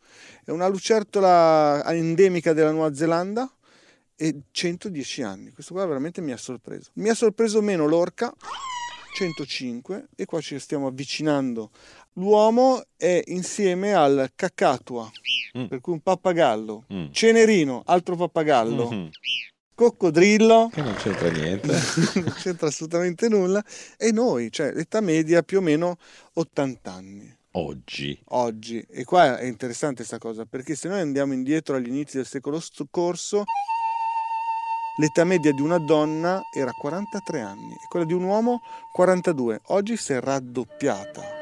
È 0.43 0.49
una 0.49 0.67
lucertola 0.67 1.83
endemica 1.93 2.51
della 2.51 2.71
Nuova 2.71 2.95
Zelanda 2.95 3.47
e 4.15 4.35
110 4.49 5.21
anni. 5.21 5.51
Questo 5.51 5.75
qua 5.75 5.85
veramente 5.85 6.19
mi 6.19 6.31
ha 6.31 6.37
sorpreso. 6.37 6.89
Mi 6.93 7.09
ha 7.09 7.13
sorpreso 7.13 7.61
meno 7.61 7.85
l'orca, 7.85 8.33
105, 9.13 10.07
e 10.15 10.25
qua 10.25 10.41
ci 10.41 10.57
stiamo 10.57 10.87
avvicinando. 10.87 11.69
L'uomo 12.13 12.83
è 12.97 13.21
insieme 13.27 13.93
al 13.93 14.31
cacatua, 14.33 15.07
mm. 15.55 15.65
per 15.65 15.79
cui 15.79 15.93
un 15.93 16.01
pappagallo, 16.01 16.85
mm. 16.91 17.11
cenerino, 17.11 17.83
altro 17.85 18.15
pappagallo. 18.15 18.89
Mm-hmm 18.89 19.07
coccodrillo. 19.77 20.71
Che 20.73 20.81
non 20.81 20.95
c'entra 20.95 21.29
niente. 21.29 21.67
non 22.25 22.33
c'entra 22.35 22.65
assolutamente 22.65 23.29
nulla. 23.29 23.63
E 23.95 24.11
noi, 24.11 24.51
cioè 24.51 24.73
l'età 24.73 25.01
media 25.01 25.43
più 25.43 25.59
o 25.59 25.61
meno 25.61 25.99
80 26.33 26.91
anni 26.91 27.36
oggi. 27.57 28.19
Oggi. 28.29 28.85
E 28.89 29.03
qua 29.03 29.37
è 29.37 29.45
interessante 29.45 29.97
questa 29.97 30.19
cosa, 30.19 30.45
perché 30.45 30.75
se 30.75 30.87
noi 30.87 31.01
andiamo 31.01 31.33
indietro 31.33 31.75
agli 31.75 31.87
inizi 31.87 32.17
del 32.17 32.25
secolo 32.25 32.59
scorso, 32.59 33.43
l'età 34.97 35.23
media 35.23 35.51
di 35.51 35.61
una 35.61 35.79
donna 35.79 36.41
era 36.53 36.71
43 36.71 37.41
anni 37.41 37.73
e 37.73 37.87
quella 37.89 38.05
di 38.05 38.13
un 38.13 38.23
uomo 38.23 38.61
42. 38.91 39.61
Oggi 39.67 39.97
si 39.97 40.13
è 40.13 40.19
raddoppiata. 40.19 41.35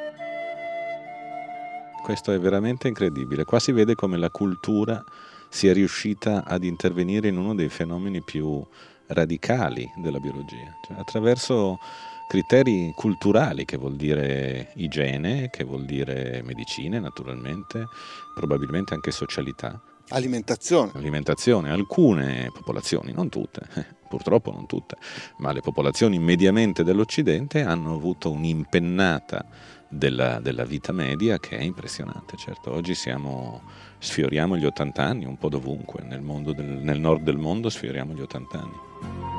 Questo 2.01 2.31
è 2.31 2.39
veramente 2.39 2.87
incredibile. 2.87 3.45
Qua 3.45 3.59
si 3.59 3.71
vede 3.71 3.95
come 3.95 4.17
la 4.17 4.29
cultura 4.29 5.03
sia 5.49 5.73
riuscita 5.73 6.43
ad 6.45 6.63
intervenire 6.63 7.27
in 7.29 7.37
uno 7.37 7.55
dei 7.55 7.69
fenomeni 7.69 8.21
più 8.21 8.63
radicali 9.07 9.91
della 9.95 10.19
biologia, 10.19 10.77
cioè 10.85 10.97
attraverso 10.97 11.79
criteri 12.27 12.91
culturali, 12.95 13.65
che 13.65 13.77
vuol 13.77 13.95
dire 13.95 14.71
igiene, 14.75 15.49
che 15.49 15.63
vuol 15.63 15.85
dire 15.85 16.41
medicine 16.43 16.99
naturalmente, 16.99 17.87
probabilmente 18.33 18.93
anche 18.93 19.11
socialità. 19.11 19.79
Alimentazione. 20.09 20.91
Alimentazione. 20.93 21.71
Alcune 21.71 22.51
popolazioni, 22.53 23.11
non 23.11 23.29
tutte, 23.29 23.61
purtroppo 24.07 24.51
non 24.51 24.67
tutte, 24.67 24.97
ma 25.37 25.51
le 25.51 25.61
popolazioni 25.61 26.19
mediamente 26.19 26.83
dell'Occidente 26.83 27.63
hanno 27.63 27.95
avuto 27.95 28.31
un'impennata 28.31 29.45
della, 29.87 30.39
della 30.39 30.63
vita 30.63 30.91
media 30.91 31.39
che 31.39 31.57
è 31.57 31.61
impressionante. 31.61 32.37
Certo, 32.37 32.71
oggi 32.71 32.93
siamo, 32.93 33.63
sfioriamo 33.97 34.57
gli 34.57 34.65
80 34.65 35.03
anni 35.03 35.25
un 35.25 35.37
po' 35.37 35.49
dovunque, 35.49 36.03
nel, 36.03 36.21
del, 36.21 36.65
nel 36.65 36.99
nord 36.99 37.23
del 37.23 37.37
mondo 37.37 37.69
sfioriamo 37.69 38.13
gli 38.13 38.21
80 38.21 38.59
anni. 38.59 39.34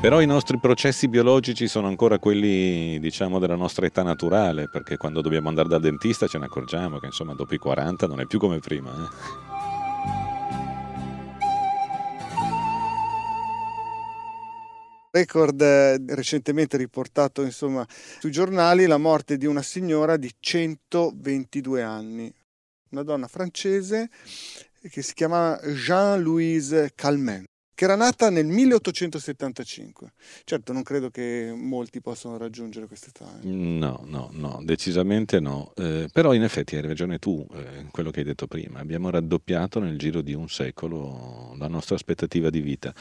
Però 0.00 0.20
i 0.20 0.26
nostri 0.26 0.60
processi 0.60 1.08
biologici 1.08 1.66
sono 1.66 1.88
ancora 1.88 2.20
quelli, 2.20 3.00
diciamo, 3.00 3.40
della 3.40 3.56
nostra 3.56 3.84
età 3.84 4.04
naturale, 4.04 4.68
perché 4.68 4.96
quando 4.96 5.20
dobbiamo 5.20 5.48
andare 5.48 5.66
dal 5.68 5.80
dentista 5.80 6.28
ce 6.28 6.38
ne 6.38 6.44
accorgiamo 6.44 7.00
che 7.00 7.06
insomma 7.06 7.34
dopo 7.34 7.52
i 7.54 7.58
40 7.58 8.06
non 8.06 8.20
è 8.20 8.26
più 8.26 8.38
come 8.38 8.60
prima. 8.60 8.92
Eh? 8.92 9.08
Record 15.10 15.60
eh, 15.60 16.00
recentemente 16.14 16.76
riportato 16.76 17.42
insomma, 17.42 17.84
sui 18.20 18.30
giornali 18.30 18.86
la 18.86 18.98
morte 18.98 19.36
di 19.36 19.46
una 19.46 19.62
signora 19.62 20.16
di 20.16 20.32
122 20.38 21.82
anni, 21.82 22.32
una 22.90 23.02
donna 23.02 23.26
francese 23.26 24.10
che 24.88 25.02
si 25.02 25.12
chiama 25.14 25.58
Jean-Louise 25.60 26.92
Calment 26.94 27.46
che 27.78 27.84
era 27.84 27.94
nata 27.94 28.28
nel 28.28 28.46
1875. 28.46 30.12
Certo, 30.42 30.72
non 30.72 30.82
credo 30.82 31.10
che 31.10 31.52
molti 31.54 32.00
possano 32.00 32.36
raggiungere 32.36 32.88
questa 32.88 33.06
età. 33.06 33.38
Eh. 33.40 33.46
No, 33.46 34.02
no, 34.04 34.30
no, 34.32 34.60
decisamente 34.64 35.38
no. 35.38 35.70
Eh, 35.76 36.08
però 36.12 36.34
in 36.34 36.42
effetti 36.42 36.74
hai 36.74 36.82
ragione 36.82 37.20
tu, 37.20 37.46
eh, 37.54 37.86
quello 37.92 38.10
che 38.10 38.18
hai 38.18 38.24
detto 38.24 38.48
prima. 38.48 38.80
Abbiamo 38.80 39.10
raddoppiato 39.10 39.78
nel 39.78 39.96
giro 39.96 40.22
di 40.22 40.34
un 40.34 40.48
secolo 40.48 41.54
la 41.56 41.68
nostra 41.68 41.94
aspettativa 41.94 42.50
di 42.50 42.60
vita. 42.60 42.92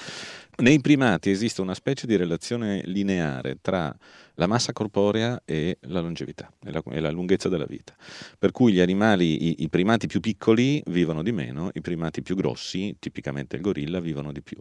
Nei 0.60 0.82
primati 0.82 1.30
esiste 1.30 1.62
una 1.62 1.76
specie 1.76 2.08
di 2.08 2.16
relazione 2.16 2.82
lineare 2.86 3.60
tra 3.62 3.96
la 4.38 4.48
massa 4.48 4.74
corporea 4.74 5.42
e 5.46 5.78
la 5.82 6.00
longevità 6.00 6.52
e 6.64 6.72
la, 6.72 6.82
e 6.92 7.00
la 7.00 7.12
lunghezza 7.12 7.50
della 7.50 7.66
vita. 7.66 7.96
Per 8.38 8.52
cui 8.52 8.72
gli 8.74 8.80
animali, 8.80 9.50
i, 9.50 9.64
i, 9.64 9.70
primati 9.70 10.08
più 10.08 10.20
piccoli 10.20 10.82
vivono 10.88 11.24
di 11.24 11.32
meno, 11.32 11.70
i 11.74 11.82
primati 11.82 12.22
più 12.22 12.36
grossi, 12.36 12.96
tipicamente 13.00 13.56
il 13.56 13.62
gorilla, 13.62 14.00
vivono 14.00 14.32
di 14.32 14.42
più. 14.42 14.58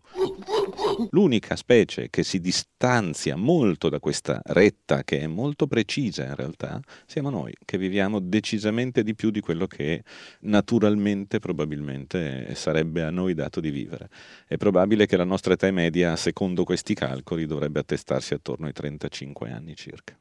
L'unica 1.10 1.56
specie 1.56 2.08
che 2.10 2.22
si 2.22 2.40
distanzia 2.40 3.36
molto 3.36 3.88
da 3.88 3.98
questa 3.98 4.40
retta, 4.44 5.04
che 5.04 5.20
è 5.20 5.26
molto 5.26 5.66
precisa 5.66 6.24
in 6.24 6.34
realtà, 6.34 6.80
siamo 7.06 7.28
noi, 7.28 7.54
che 7.64 7.76
viviamo 7.76 8.18
decisamente 8.20 9.02
di 9.02 9.14
più 9.14 9.30
di 9.30 9.40
quello 9.40 9.66
che 9.66 10.02
naturalmente 10.40 11.38
probabilmente 11.38 12.54
sarebbe 12.54 13.02
a 13.02 13.10
noi 13.10 13.34
dato 13.34 13.60
di 13.60 13.70
vivere. 13.70 14.08
È 14.46 14.56
probabile 14.56 15.06
che 15.06 15.16
la 15.16 15.24
nostra 15.24 15.52
età 15.52 15.70
media, 15.70 15.84
secondo 16.16 16.64
questi 16.64 16.94
calcoli, 16.94 17.46
dovrebbe 17.46 17.80
attestarsi 17.80 18.34
attorno 18.34 18.66
ai 18.66 18.72
35 18.72 19.50
anni 19.50 19.74
circa. 19.74 20.18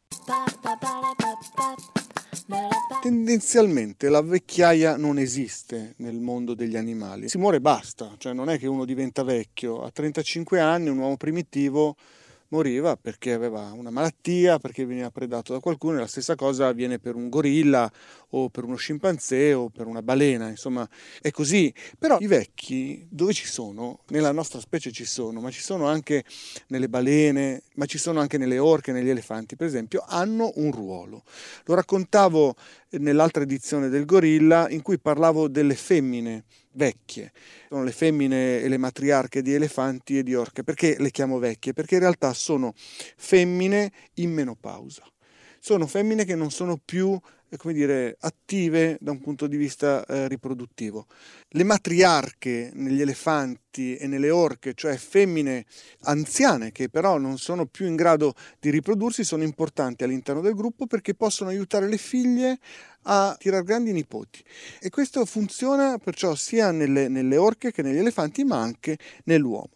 Tendenzialmente 3.01 4.09
la 4.09 4.21
vecchiaia 4.21 4.97
non 4.97 5.17
esiste 5.17 5.93
nel 5.97 6.19
mondo 6.19 6.53
degli 6.53 6.75
animali, 6.75 7.29
si 7.29 7.37
muore 7.37 7.57
e 7.57 7.61
basta, 7.61 8.15
cioè 8.17 8.33
non 8.33 8.49
è 8.49 8.57
che 8.57 8.67
uno 8.67 8.85
diventa 8.85 9.23
vecchio, 9.23 9.83
a 9.83 9.91
35 9.91 10.59
anni 10.59 10.89
un 10.89 10.97
uomo 10.97 11.17
primitivo 11.17 11.95
moriva 12.49 12.95
perché 12.95 13.33
aveva 13.33 13.71
una 13.73 13.89
malattia, 13.89 14.59
perché 14.59 14.85
veniva 14.85 15.09
predato 15.09 15.53
da 15.53 15.59
qualcuno 15.59 15.97
e 15.97 15.99
la 16.01 16.07
stessa 16.07 16.35
cosa 16.35 16.67
avviene 16.67 16.99
per 16.99 17.15
un 17.15 17.29
gorilla 17.29 17.91
o 18.29 18.49
per 18.49 18.63
uno 18.63 18.75
scimpanzé 18.75 19.53
o 19.53 19.69
per 19.69 19.87
una 19.87 20.01
balena, 20.01 20.49
insomma 20.49 20.87
è 21.21 21.31
così. 21.31 21.73
Però 21.97 22.17
i 22.19 22.27
vecchi 22.27 23.07
dove 23.09 23.33
ci 23.33 23.45
sono? 23.45 23.99
Nella 24.09 24.31
nostra 24.31 24.59
specie 24.59 24.91
ci 24.91 25.05
sono, 25.05 25.39
ma 25.39 25.49
ci 25.49 25.61
sono 25.61 25.87
anche 25.87 26.23
nelle 26.67 26.89
balene, 26.89 27.63
ma 27.75 27.85
ci 27.85 27.97
sono 27.97 28.19
anche 28.19 28.37
nelle 28.37 28.59
orche, 28.59 28.91
negli 28.91 29.09
elefanti 29.09 29.55
per 29.55 29.67
esempio, 29.67 30.03
hanno 30.07 30.51
un 30.55 30.71
ruolo. 30.71 31.23
Lo 31.65 31.75
raccontavo 31.75 32.55
nell'altra 32.91 33.43
edizione 33.43 33.89
del 33.89 34.05
gorilla 34.05 34.69
in 34.69 34.81
cui 34.81 34.99
parlavo 34.99 35.47
delle 35.47 35.75
femmine 35.75 36.43
vecchie. 36.75 37.31
Sono 37.69 37.83
le 37.83 37.91
femmine 37.91 38.61
e 38.61 38.67
le 38.67 38.77
matriarche 38.77 39.41
di 39.41 39.53
elefanti 39.53 40.17
e 40.17 40.23
di 40.23 40.35
orche. 40.35 40.63
Perché 40.63 40.95
le 40.99 41.11
chiamo 41.11 41.39
vecchie? 41.39 41.73
Perché 41.73 41.95
in 41.95 42.01
realtà 42.01 42.33
sono 42.33 42.73
femmine 43.17 43.91
in 44.15 44.31
menopausa. 44.31 45.03
Sono 45.59 45.87
femmine 45.87 46.25
che 46.25 46.35
non 46.35 46.51
sono 46.51 46.79
più 46.83 47.19
come 47.57 47.73
dire, 47.73 48.17
attive 48.19 48.97
da 48.99 49.11
un 49.11 49.21
punto 49.21 49.47
di 49.47 49.57
vista 49.57 50.05
eh, 50.05 50.27
riproduttivo. 50.27 51.07
Le 51.49 51.63
matriarche 51.63 52.71
negli 52.73 53.01
elefanti 53.01 53.95
e 53.95 54.07
nelle 54.07 54.29
orche, 54.29 54.73
cioè 54.73 54.97
femmine 54.97 55.65
anziane 56.01 56.71
che 56.71 56.89
però 56.89 57.17
non 57.17 57.37
sono 57.37 57.65
più 57.65 57.85
in 57.87 57.95
grado 57.95 58.33
di 58.59 58.69
riprodursi, 58.69 59.23
sono 59.23 59.43
importanti 59.43 60.03
all'interno 60.03 60.41
del 60.41 60.55
gruppo 60.55 60.87
perché 60.87 61.13
possono 61.13 61.49
aiutare 61.49 61.87
le 61.87 61.97
figlie 61.97 62.59
a 63.03 63.35
tirare 63.37 63.63
grandi 63.63 63.91
nipoti. 63.91 64.43
E 64.79 64.89
questo 64.89 65.25
funziona 65.25 65.97
perciò 65.97 66.35
sia 66.35 66.71
nelle, 66.71 67.07
nelle 67.07 67.37
orche 67.37 67.71
che 67.71 67.81
negli 67.81 67.97
elefanti, 67.97 68.43
ma 68.43 68.59
anche 68.59 68.97
nell'uomo. 69.25 69.74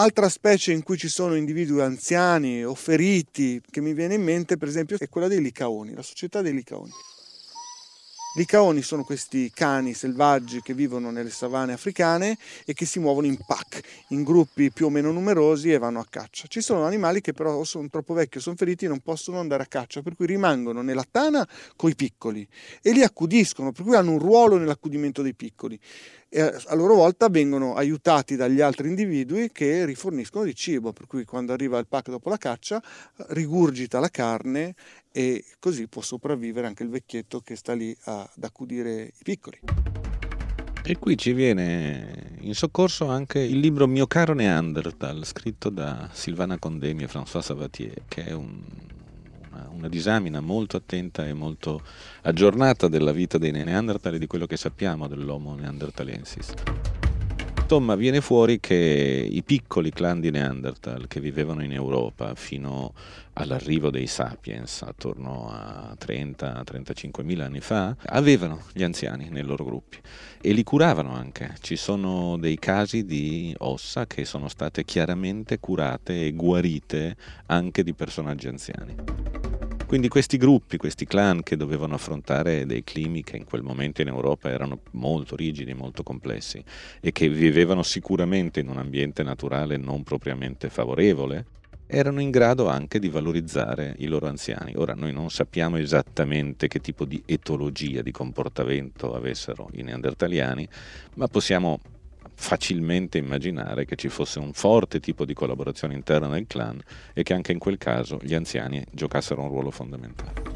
Altra 0.00 0.28
specie 0.28 0.70
in 0.70 0.84
cui 0.84 0.96
ci 0.96 1.08
sono 1.08 1.34
individui 1.34 1.80
anziani 1.80 2.64
o 2.64 2.72
feriti 2.76 3.60
che 3.68 3.80
mi 3.80 3.94
viene 3.94 4.14
in 4.14 4.22
mente, 4.22 4.56
per 4.56 4.68
esempio, 4.68 4.96
è 4.96 5.08
quella 5.08 5.26
dei 5.26 5.42
licaoni, 5.42 5.92
la 5.92 6.02
società 6.02 6.40
dei 6.40 6.52
licaoni. 6.52 6.92
I 8.36 8.44
caoni 8.44 8.82
sono 8.82 9.02
questi 9.02 9.50
cani 9.52 9.94
selvaggi 9.94 10.60
che 10.62 10.72
vivono 10.72 11.10
nelle 11.10 11.30
savane 11.30 11.72
africane 11.72 12.38
e 12.64 12.74
che 12.74 12.86
si 12.86 13.00
muovono 13.00 13.26
in 13.26 13.38
pack, 13.44 14.04
in 14.10 14.22
gruppi 14.22 14.70
più 14.70 14.86
o 14.86 14.90
meno 14.90 15.10
numerosi 15.10 15.72
e 15.72 15.78
vanno 15.78 15.98
a 15.98 16.06
caccia. 16.08 16.46
Ci 16.46 16.60
sono 16.60 16.84
animali 16.84 17.20
che 17.20 17.32
però 17.32 17.64
sono 17.64 17.88
troppo 17.88 18.14
vecchi 18.14 18.38
sono 18.38 18.54
feriti 18.54 18.84
e 18.84 18.88
non 18.88 19.00
possono 19.00 19.40
andare 19.40 19.64
a 19.64 19.66
caccia, 19.66 20.02
per 20.02 20.14
cui 20.14 20.26
rimangono 20.26 20.80
nella 20.80 21.04
tana 21.10 21.44
con 21.74 21.90
i 21.90 21.96
piccoli 21.96 22.46
e 22.80 22.92
li 22.92 23.02
accudiscono, 23.02 23.72
per 23.72 23.82
cui 23.84 23.96
hanno 23.96 24.12
un 24.12 24.20
ruolo 24.20 24.58
nell'accudimento 24.58 25.22
dei 25.22 25.34
piccoli 25.34 25.80
e 26.30 26.40
a 26.40 26.74
loro 26.74 26.94
volta 26.94 27.28
vengono 27.28 27.74
aiutati 27.74 28.36
dagli 28.36 28.60
altri 28.60 28.88
individui 28.88 29.50
che 29.50 29.84
riforniscono 29.84 30.44
di 30.44 30.54
cibo, 30.54 30.92
per 30.92 31.06
cui 31.06 31.24
quando 31.24 31.52
arriva 31.52 31.78
il 31.78 31.86
pack 31.86 32.10
dopo 32.10 32.28
la 32.28 32.36
caccia 32.36 32.82
rigurgita 33.28 33.98
la 33.98 34.10
carne 34.10 34.74
e 35.10 35.44
così 35.58 35.88
può 35.88 36.02
sopravvivere 36.02 36.66
anche 36.66 36.82
il 36.82 36.90
vecchietto 36.90 37.40
che 37.40 37.56
sta 37.56 37.72
lì 37.72 37.96
ad 38.04 38.42
accudire 38.42 39.04
i 39.04 39.22
piccoli. 39.22 39.58
E 40.84 40.96
qui 40.98 41.18
ci 41.18 41.32
viene 41.32 42.36
in 42.40 42.54
soccorso 42.54 43.08
anche 43.08 43.40
il 43.40 43.58
libro 43.58 43.86
Mio 43.86 44.06
caro 44.06 44.32
Neanderthal, 44.32 45.24
scritto 45.26 45.68
da 45.68 46.08
Silvana 46.12 46.58
Condemi 46.58 47.02
e 47.02 47.08
François 47.08 47.40
Sabatier, 47.40 48.04
che 48.08 48.24
è 48.24 48.32
un, 48.32 48.62
una, 49.78 49.88
disamina 49.88 50.40
molto 50.40 50.76
attenta 50.76 51.26
e 51.26 51.32
molto 51.32 51.82
aggiornata 52.22 52.88
della 52.88 53.12
vita 53.12 53.38
dei 53.38 53.52
Neanderthal 53.52 54.14
e 54.14 54.18
di 54.18 54.26
quello 54.26 54.46
che 54.46 54.56
sappiamo 54.56 55.06
dell'Homo 55.06 55.54
neanderthalensis. 55.54 56.52
Insomma, 57.70 57.96
viene 57.96 58.22
fuori 58.22 58.60
che 58.60 59.28
i 59.30 59.42
piccoli 59.42 59.90
clan 59.90 60.20
di 60.20 60.30
Neanderthal 60.30 61.06
che 61.06 61.20
vivevano 61.20 61.62
in 61.62 61.72
Europa 61.74 62.34
fino 62.34 62.94
all'arrivo 63.34 63.90
dei 63.90 64.06
sapiens, 64.06 64.80
attorno 64.80 65.50
a 65.50 65.94
30-35 66.00 67.22
mila 67.24 67.44
anni 67.44 67.60
fa, 67.60 67.94
avevano 68.06 68.62
gli 68.72 68.82
anziani 68.82 69.28
nei 69.28 69.42
loro 69.42 69.64
gruppi 69.64 69.98
e 70.40 70.52
li 70.52 70.64
curavano 70.64 71.14
anche. 71.14 71.56
Ci 71.60 71.76
sono 71.76 72.38
dei 72.38 72.58
casi 72.58 73.04
di 73.04 73.54
ossa 73.58 74.06
che 74.06 74.24
sono 74.24 74.48
state 74.48 74.86
chiaramente 74.86 75.58
curate 75.58 76.24
e 76.24 76.32
guarite 76.32 77.16
anche 77.48 77.84
di 77.84 77.92
personaggi 77.92 78.48
anziani. 78.48 79.67
Quindi 79.88 80.08
questi 80.08 80.36
gruppi, 80.36 80.76
questi 80.76 81.06
clan 81.06 81.42
che 81.42 81.56
dovevano 81.56 81.94
affrontare 81.94 82.66
dei 82.66 82.84
climi 82.84 83.24
che 83.24 83.38
in 83.38 83.46
quel 83.46 83.62
momento 83.62 84.02
in 84.02 84.08
Europa 84.08 84.50
erano 84.50 84.80
molto 84.90 85.34
rigidi, 85.34 85.72
molto 85.72 86.02
complessi 86.02 86.62
e 87.00 87.10
che 87.10 87.30
vivevano 87.30 87.82
sicuramente 87.82 88.60
in 88.60 88.68
un 88.68 88.76
ambiente 88.76 89.22
naturale 89.22 89.78
non 89.78 90.02
propriamente 90.02 90.68
favorevole, 90.68 91.46
erano 91.86 92.20
in 92.20 92.30
grado 92.30 92.68
anche 92.68 92.98
di 92.98 93.08
valorizzare 93.08 93.94
i 94.00 94.08
loro 94.08 94.26
anziani. 94.26 94.74
Ora 94.76 94.92
noi 94.92 95.14
non 95.14 95.30
sappiamo 95.30 95.78
esattamente 95.78 96.68
che 96.68 96.80
tipo 96.80 97.06
di 97.06 97.22
etologia, 97.24 98.02
di 98.02 98.12
comportamento 98.12 99.14
avessero 99.14 99.70
i 99.72 99.80
neandertaliani, 99.80 100.68
ma 101.14 101.28
possiamo 101.28 101.80
facilmente 102.40 103.18
immaginare 103.18 103.84
che 103.84 103.96
ci 103.96 104.08
fosse 104.08 104.38
un 104.38 104.52
forte 104.52 105.00
tipo 105.00 105.24
di 105.24 105.34
collaborazione 105.34 105.94
interna 105.94 106.28
nel 106.28 106.46
clan 106.46 106.80
e 107.12 107.24
che 107.24 107.34
anche 107.34 107.50
in 107.50 107.58
quel 107.58 107.78
caso 107.78 108.18
gli 108.22 108.32
anziani 108.32 108.82
giocassero 108.92 109.42
un 109.42 109.48
ruolo 109.48 109.72
fondamentale. 109.72 110.46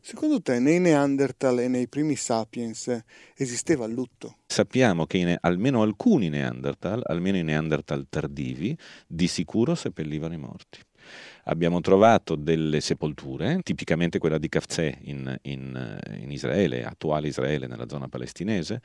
Secondo 0.00 0.42
te 0.42 0.58
nei 0.58 0.80
Neanderthal 0.80 1.60
e 1.60 1.68
nei 1.68 1.88
primi 1.88 2.14
sapiens 2.14 3.02
esisteva 3.34 3.86
il 3.86 3.94
lutto? 3.94 4.36
Sappiamo 4.46 5.06
che 5.06 5.16
in, 5.16 5.36
almeno 5.40 5.80
alcuni 5.80 6.28
Neanderthal, 6.28 7.00
almeno 7.06 7.38
i 7.38 7.42
Neanderthal 7.42 8.06
tardivi, 8.10 8.76
di 9.06 9.28
sicuro 9.28 9.74
seppellivano 9.74 10.34
i 10.34 10.38
morti 10.38 10.78
abbiamo 11.44 11.80
trovato 11.80 12.36
delle 12.36 12.80
sepolture, 12.80 13.60
tipicamente 13.62 14.18
quella 14.18 14.38
di 14.38 14.48
Kafzeh 14.48 14.98
in, 15.02 15.38
in, 15.42 16.00
in, 16.20 16.30
Israele, 16.30 16.84
attuale 16.84 17.28
Israele, 17.28 17.66
nella 17.66 17.88
zona 17.88 18.08
palestinese. 18.08 18.80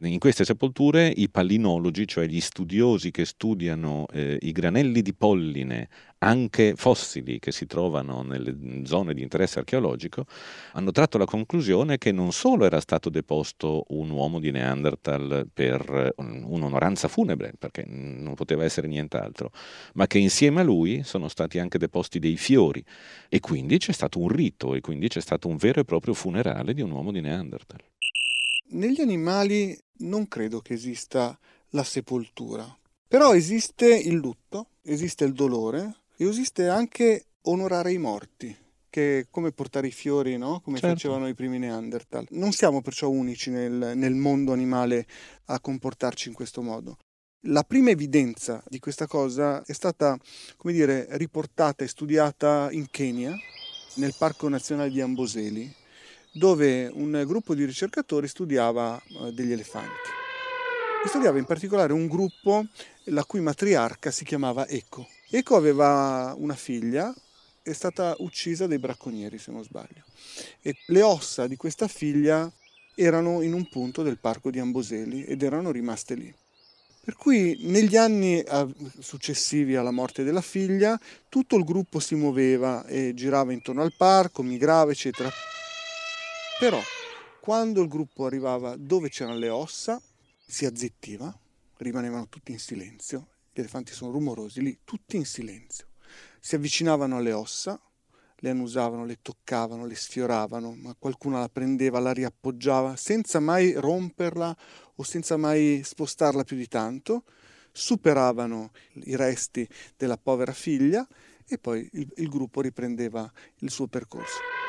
In 0.00 0.18
queste 0.18 0.44
sepolture 0.44 1.06
i 1.08 1.28
pallinologi, 1.28 2.06
cioè 2.06 2.26
gli 2.26 2.40
studiosi 2.40 3.10
che 3.10 3.24
studiano 3.24 4.06
eh, 4.12 4.38
i 4.40 4.52
granelli 4.52 5.02
di 5.02 5.14
polline 5.14 5.88
anche 6.22 6.74
fossili 6.76 7.40
che 7.40 7.50
si 7.50 7.66
trovano 7.66 8.22
nelle 8.22 8.84
zone 8.84 9.12
di 9.12 9.22
interesse 9.22 9.58
archeologico, 9.58 10.24
hanno 10.72 10.92
tratto 10.92 11.18
la 11.18 11.24
conclusione 11.24 11.98
che 11.98 12.12
non 12.12 12.32
solo 12.32 12.64
era 12.64 12.80
stato 12.80 13.10
deposto 13.10 13.84
un 13.88 14.10
uomo 14.10 14.38
di 14.38 14.52
Neanderthal 14.52 15.48
per 15.52 16.14
un'onoranza 16.16 17.08
funebre, 17.08 17.54
perché 17.58 17.84
non 17.86 18.34
poteva 18.34 18.62
essere 18.62 18.86
nient'altro, 18.86 19.50
ma 19.94 20.06
che 20.06 20.18
insieme 20.18 20.60
a 20.60 20.64
lui 20.64 21.02
sono 21.02 21.26
stati 21.26 21.58
anche 21.58 21.78
deposti 21.78 22.20
dei 22.20 22.36
fiori 22.36 22.84
e 23.28 23.40
quindi 23.40 23.78
c'è 23.78 23.92
stato 23.92 24.20
un 24.20 24.28
rito 24.28 24.74
e 24.74 24.80
quindi 24.80 25.08
c'è 25.08 25.20
stato 25.20 25.48
un 25.48 25.56
vero 25.56 25.80
e 25.80 25.84
proprio 25.84 26.14
funerale 26.14 26.72
di 26.72 26.82
un 26.82 26.92
uomo 26.92 27.10
di 27.10 27.20
Neanderthal. 27.20 27.80
Negli 28.68 29.00
animali 29.00 29.76
non 29.98 30.28
credo 30.28 30.60
che 30.60 30.74
esista 30.74 31.36
la 31.70 31.82
sepoltura, 31.82 32.64
però 33.08 33.34
esiste 33.34 33.94
il 33.94 34.14
lutto, 34.14 34.68
esiste 34.82 35.24
il 35.24 35.32
dolore, 35.32 36.01
esiste 36.30 36.68
anche 36.68 37.26
onorare 37.42 37.92
i 37.92 37.98
morti, 37.98 38.54
che 38.88 39.20
è 39.20 39.26
come 39.30 39.52
portare 39.52 39.86
i 39.86 39.92
fiori, 39.92 40.36
no? 40.36 40.60
come 40.60 40.78
certo. 40.78 40.94
facevano 40.94 41.28
i 41.28 41.34
primi 41.34 41.58
Neanderthal. 41.58 42.26
Non 42.30 42.52
siamo 42.52 42.82
perciò 42.82 43.08
unici 43.08 43.50
nel, 43.50 43.92
nel 43.94 44.14
mondo 44.14 44.52
animale 44.52 45.06
a 45.46 45.60
comportarci 45.60 46.28
in 46.28 46.34
questo 46.34 46.62
modo. 46.62 46.98
La 47.46 47.64
prima 47.64 47.90
evidenza 47.90 48.62
di 48.68 48.78
questa 48.78 49.06
cosa 49.08 49.64
è 49.64 49.72
stata, 49.72 50.16
come 50.56 50.72
dire, 50.72 51.08
riportata 51.12 51.82
e 51.82 51.88
studiata 51.88 52.68
in 52.70 52.86
Kenya, 52.88 53.34
nel 53.94 54.14
Parco 54.16 54.48
Nazionale 54.48 54.90
di 54.90 55.00
Amboseli, 55.00 55.74
dove 56.32 56.88
un 56.92 57.24
gruppo 57.26 57.54
di 57.54 57.64
ricercatori 57.64 58.28
studiava 58.28 59.00
eh, 59.02 59.32
degli 59.32 59.52
elefanti. 59.52 60.10
E 61.04 61.08
studiava 61.08 61.38
in 61.38 61.44
particolare 61.44 61.92
un 61.92 62.06
gruppo 62.06 62.64
la 63.06 63.24
cui 63.24 63.40
matriarca 63.40 64.12
si 64.12 64.24
chiamava 64.24 64.68
Eco. 64.68 65.08
Eco 65.34 65.56
aveva 65.56 66.34
una 66.36 66.54
figlia, 66.54 67.10
è 67.62 67.72
stata 67.72 68.14
uccisa 68.18 68.66
dai 68.66 68.78
bracconieri 68.78 69.38
se 69.38 69.50
non 69.50 69.64
sbaglio. 69.64 70.04
E 70.60 70.76
le 70.88 71.00
ossa 71.00 71.46
di 71.46 71.56
questa 71.56 71.88
figlia 71.88 72.52
erano 72.94 73.40
in 73.40 73.54
un 73.54 73.66
punto 73.66 74.02
del 74.02 74.18
parco 74.18 74.50
di 74.50 74.58
Amboseli 74.58 75.24
ed 75.24 75.42
erano 75.42 75.70
rimaste 75.70 76.16
lì. 76.16 76.34
Per 77.02 77.16
cui 77.16 77.56
negli 77.62 77.96
anni 77.96 78.44
successivi 78.98 79.74
alla 79.74 79.90
morte 79.90 80.22
della 80.22 80.42
figlia 80.42 81.00
tutto 81.30 81.56
il 81.56 81.64
gruppo 81.64 81.98
si 81.98 82.14
muoveva 82.14 82.84
e 82.84 83.14
girava 83.14 83.54
intorno 83.54 83.80
al 83.80 83.94
parco, 83.96 84.42
migrava, 84.42 84.90
eccetera. 84.90 85.30
Però 86.58 86.78
quando 87.40 87.80
il 87.80 87.88
gruppo 87.88 88.26
arrivava 88.26 88.76
dove 88.76 89.08
c'erano 89.08 89.38
le 89.38 89.48
ossa, 89.48 89.98
si 90.46 90.66
azzittiva, 90.66 91.34
rimanevano 91.78 92.28
tutti 92.28 92.52
in 92.52 92.58
silenzio 92.58 93.28
gli 93.52 93.60
elefanti 93.60 93.92
sono 93.92 94.10
rumorosi, 94.10 94.62
lì 94.62 94.80
tutti 94.82 95.16
in 95.16 95.26
silenzio. 95.26 95.88
Si 96.40 96.54
avvicinavano 96.54 97.18
alle 97.18 97.32
ossa, 97.32 97.78
le 98.36 98.50
annusavano, 98.50 99.04
le 99.04 99.18
toccavano, 99.20 99.86
le 99.86 99.94
sfioravano, 99.94 100.74
ma 100.74 100.96
qualcuno 100.98 101.38
la 101.38 101.48
prendeva, 101.48 102.00
la 102.00 102.12
riappoggiava 102.12 102.96
senza 102.96 103.40
mai 103.40 103.72
romperla 103.72 104.56
o 104.96 105.02
senza 105.02 105.36
mai 105.36 105.82
spostarla 105.84 106.44
più 106.44 106.56
di 106.56 106.66
tanto. 106.66 107.24
superavano 107.74 108.70
i 109.04 109.16
resti 109.16 109.66
della 109.96 110.18
povera 110.18 110.52
figlia 110.52 111.06
e 111.46 111.56
poi 111.56 111.88
il, 111.92 112.12
il 112.16 112.28
gruppo 112.28 112.60
riprendeva 112.60 113.30
il 113.60 113.70
suo 113.70 113.86
percorso. 113.86 114.61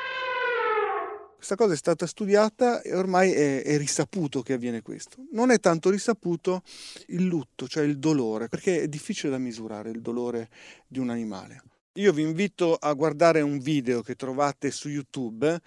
Questa 1.43 1.61
cosa 1.61 1.73
è 1.73 1.77
stata 1.77 2.07
studiata 2.07 2.81
e 2.81 2.95
ormai 2.95 3.33
è, 3.33 3.63
è, 3.63 3.77
risaputo 3.77 4.41
che 4.41 4.53
avviene 4.53 4.81
questo. 4.81 5.25
Non 5.33 5.51
è 5.51 5.59
tanto 5.59 5.89
risaputo 5.89 6.63
il 7.07 7.25
lutto, 7.25 7.67
cioè 7.67 7.83
il 7.83 7.99
dolore, 7.99 8.47
perché 8.47 8.83
è 8.83 8.87
difficile 8.87 9.33
da 9.33 9.37
misurare 9.37 9.89
il 9.89 9.99
dolore 9.99 10.49
di 10.87 10.99
un 10.99 11.09
animale. 11.09 11.61
Io 11.95 12.13
vi 12.13 12.21
invito 12.21 12.75
a 12.75 12.93
guardare 12.93 13.41
un 13.41 13.59
video 13.59 14.01
che 14.01 14.15
trovate 14.15 14.71
su 14.71 14.87
YouTube. 14.87 15.59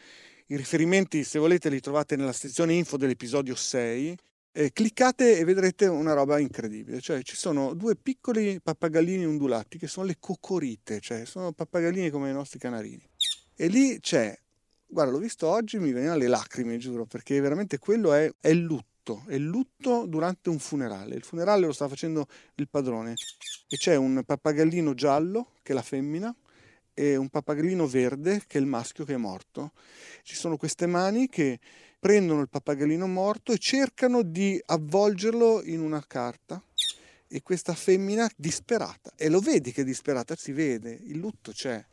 I 0.46 0.56
riferimenti, 0.56 1.22
se 1.24 1.38
volete, 1.38 1.68
li 1.68 1.80
trovate 1.80 2.16
nella 2.16 2.32
sezione 2.32 2.72
info 2.72 2.96
dell'episodio 2.96 3.54
6. 3.54 4.16
Eh, 4.52 4.72
cliccate 4.72 5.36
e 5.36 5.44
vedrete 5.44 5.84
una 5.88 6.14
roba 6.14 6.38
incredibile. 6.38 7.02
Cioè, 7.02 7.20
ci 7.20 7.36
sono 7.36 7.74
due 7.74 7.96
piccoli 7.96 8.62
pappagallini 8.62 9.26
ondulati 9.26 9.76
che 9.76 9.88
sono 9.88 10.06
le 10.06 10.16
cocorite, 10.18 11.00
cioè 11.00 11.26
sono 11.26 11.52
pappagallini 11.52 12.08
come 12.08 12.30
i 12.30 12.32
nostri 12.32 12.58
canarini. 12.58 13.06
E 13.54 13.66
lì 13.66 14.00
c'è 14.00 14.34
Guarda, 14.88 15.12
l'ho 15.12 15.18
visto 15.18 15.48
oggi, 15.48 15.78
mi 15.78 15.92
venivano 15.92 16.18
le 16.18 16.28
lacrime, 16.28 16.78
giuro, 16.78 17.06
perché 17.06 17.40
veramente 17.40 17.78
quello 17.78 18.12
è, 18.12 18.32
è 18.40 18.48
il 18.48 18.60
lutto, 18.60 19.24
è 19.26 19.34
il 19.34 19.44
lutto 19.44 20.06
durante 20.06 20.48
un 20.48 20.60
funerale. 20.60 21.16
Il 21.16 21.24
funerale 21.24 21.66
lo 21.66 21.72
sta 21.72 21.88
facendo 21.88 22.26
il 22.54 22.68
padrone 22.68 23.14
e 23.68 23.76
c'è 23.76 23.96
un 23.96 24.22
pappagallino 24.24 24.94
giallo, 24.94 25.50
che 25.62 25.72
è 25.72 25.74
la 25.74 25.82
femmina, 25.82 26.34
e 26.94 27.16
un 27.16 27.28
pappagallino 27.28 27.86
verde, 27.86 28.44
che 28.46 28.58
è 28.58 28.60
il 28.60 28.66
maschio 28.66 29.04
che 29.04 29.14
è 29.14 29.18
morto. 29.18 29.72
Ci 30.22 30.36
sono 30.36 30.56
queste 30.56 30.86
mani 30.86 31.28
che 31.28 31.58
prendono 31.98 32.40
il 32.40 32.48
pappagallino 32.48 33.08
morto 33.08 33.52
e 33.52 33.58
cercano 33.58 34.22
di 34.22 34.60
avvolgerlo 34.64 35.62
in 35.64 35.80
una 35.80 36.02
carta 36.06 36.62
e 37.28 37.42
questa 37.42 37.74
femmina 37.74 38.30
disperata, 38.36 39.12
e 39.16 39.28
lo 39.28 39.40
vedi 39.40 39.72
che 39.72 39.80
è 39.80 39.84
disperata, 39.84 40.36
si 40.36 40.52
vede, 40.52 40.96
il 41.06 41.18
lutto 41.18 41.50
c'è. 41.50 41.84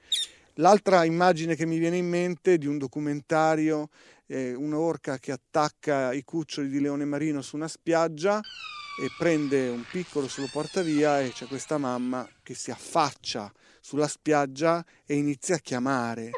L'altra 0.58 1.04
immagine 1.04 1.56
che 1.56 1.66
mi 1.66 1.80
viene 1.80 1.98
in 1.98 2.08
mente 2.08 2.60
di 2.60 2.68
un 2.68 2.78
documentario, 2.78 3.90
è 4.26 4.54
un'orca 4.54 5.18
che 5.18 5.32
attacca 5.32 6.14
i 6.14 6.24
cuccioli 6.24 6.70
di 6.70 6.80
leone 6.80 7.06
marino 7.06 7.42
su 7.42 7.56
una 7.56 7.68
spiaggia 7.68 8.40
e 8.40 9.10
prende 9.18 9.70
un 9.70 9.84
piccolo, 9.90 10.28
se 10.28 10.42
lo 10.42 10.50
porta 10.52 10.84
via 10.84 11.22
e 11.22 11.32
c'è 11.32 11.48
questa 11.48 11.80
mamma 11.80 12.28
che 12.44 12.54
si 12.54 12.70
affaccia 12.70 13.52
sulla 13.82 14.08
spiaggia 14.08 14.86
e 15.08 15.16
inizia 15.16 15.56
a 15.56 15.60
chiamare 15.60 16.30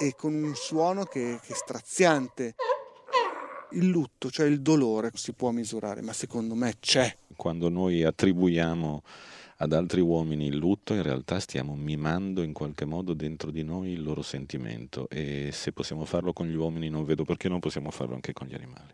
e 0.00 0.14
con 0.16 0.32
un 0.32 0.54
suono 0.54 1.04
che, 1.04 1.38
che 1.42 1.52
è 1.52 1.56
straziante. 1.56 2.54
Il 3.72 3.88
lutto, 3.88 4.30
cioè 4.30 4.46
il 4.46 4.62
dolore, 4.62 5.10
si 5.14 5.34
può 5.34 5.50
misurare, 5.50 6.00
ma 6.00 6.14
secondo 6.14 6.54
me 6.54 6.76
c'è. 6.80 7.14
Quando 7.36 7.68
noi 7.68 8.02
attribuiamo 8.02 9.02
ad 9.62 9.72
altri 9.72 10.00
uomini 10.00 10.48
il 10.48 10.56
lutto, 10.56 10.92
in 10.92 11.04
realtà 11.04 11.38
stiamo 11.38 11.76
mimando 11.76 12.42
in 12.42 12.52
qualche 12.52 12.84
modo 12.84 13.14
dentro 13.14 13.52
di 13.52 13.62
noi 13.62 13.92
il 13.92 14.02
loro 14.02 14.20
sentimento 14.20 15.08
e 15.08 15.50
se 15.52 15.70
possiamo 15.70 16.04
farlo 16.04 16.32
con 16.32 16.48
gli 16.48 16.54
uomini 16.56 16.88
non 16.88 17.04
vedo 17.04 17.24
perché 17.24 17.48
non 17.48 17.60
possiamo 17.60 17.92
farlo 17.92 18.14
anche 18.14 18.32
con 18.32 18.48
gli 18.48 18.54
animali. 18.54 18.92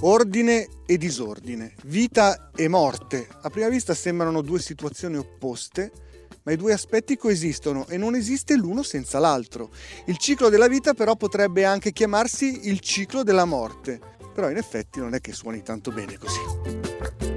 Ordine 0.00 0.68
e 0.86 0.96
disordine, 0.96 1.74
vita 1.84 2.50
e 2.56 2.66
morte. 2.66 3.28
A 3.42 3.50
prima 3.50 3.68
vista 3.68 3.92
sembrano 3.92 4.40
due 4.40 4.58
situazioni 4.58 5.16
opposte, 5.18 5.92
ma 6.44 6.52
i 6.52 6.56
due 6.56 6.72
aspetti 6.72 7.18
coesistono 7.18 7.86
e 7.88 7.98
non 7.98 8.14
esiste 8.14 8.56
l'uno 8.56 8.82
senza 8.82 9.18
l'altro. 9.18 9.70
Il 10.06 10.16
ciclo 10.16 10.48
della 10.48 10.66
vita 10.66 10.94
però 10.94 11.14
potrebbe 11.14 11.66
anche 11.66 11.92
chiamarsi 11.92 12.68
il 12.68 12.80
ciclo 12.80 13.22
della 13.22 13.44
morte 13.44 14.11
però 14.32 14.50
in 14.50 14.56
effetti 14.56 15.00
non 15.00 15.14
è 15.14 15.20
che 15.20 15.32
suoni 15.32 15.62
tanto 15.62 15.90
bene 15.90 16.18
così. 16.18 17.31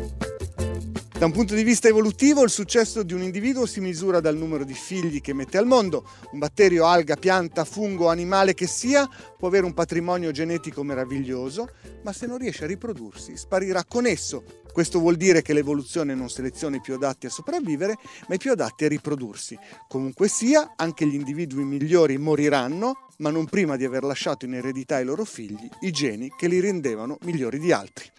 Da 1.18 1.28
un 1.28 1.32
punto 1.32 1.56
di 1.56 1.64
vista 1.64 1.88
evolutivo, 1.88 2.44
il 2.44 2.50
successo 2.50 3.02
di 3.02 3.14
un 3.14 3.22
individuo 3.22 3.66
si 3.66 3.80
misura 3.80 4.20
dal 4.20 4.36
numero 4.36 4.66
di 4.66 4.74
figli 4.74 5.22
che 5.22 5.32
mette 5.32 5.58
al 5.58 5.66
mondo. 5.66 6.06
Un 6.32 6.40
batterio, 6.40 6.86
alga, 6.86 7.16
pianta, 7.16 7.64
fungo, 7.64 8.10
animale 8.10 8.54
che 8.54 8.68
sia, 8.68 9.08
può 9.38 9.48
avere 9.48 9.66
un 9.66 9.74
patrimonio 9.74 10.32
genetico 10.32 10.84
meraviglioso, 10.84 11.70
ma 12.04 12.12
se 12.12 12.28
non 12.28 12.38
riesce 12.38 12.66
a 12.66 12.68
riprodursi, 12.68 13.38
sparirà 13.38 13.86
con 13.86 14.06
esso. 14.06 14.44
Questo 14.74 15.00
vuol 15.00 15.16
dire 15.16 15.42
che 15.42 15.54
l'evoluzione 15.54 16.14
non 16.16 16.30
seleziona 16.30 16.76
i 16.76 16.82
più 16.82 16.96
adatti 16.96 17.28
a 17.28 17.30
sopravvivere, 17.30 17.96
ma 18.28 18.36
i 18.36 18.38
più 18.38 18.52
adatti 18.52 18.84
a 18.84 18.90
riprodursi. 18.90 19.58
Comunque 19.88 20.28
sia, 20.28 20.74
anche 20.76 21.08
gli 21.08 21.16
individui 21.16 21.64
migliori 21.64 22.18
moriranno, 22.18 23.08
ma 23.20 23.30
non 23.30 23.46
prima 23.46 23.78
di 23.78 23.86
aver 23.86 24.04
lasciato 24.04 24.44
in 24.44 24.56
eredità 24.56 24.98
ai 24.98 25.06
loro 25.06 25.24
figli 25.24 25.70
i 25.80 25.92
geni 25.92 26.30
che 26.38 26.50
li 26.50 26.60
rendevano 26.60 27.18
migliori 27.22 27.58
di 27.58 27.72
altri. 27.72 28.12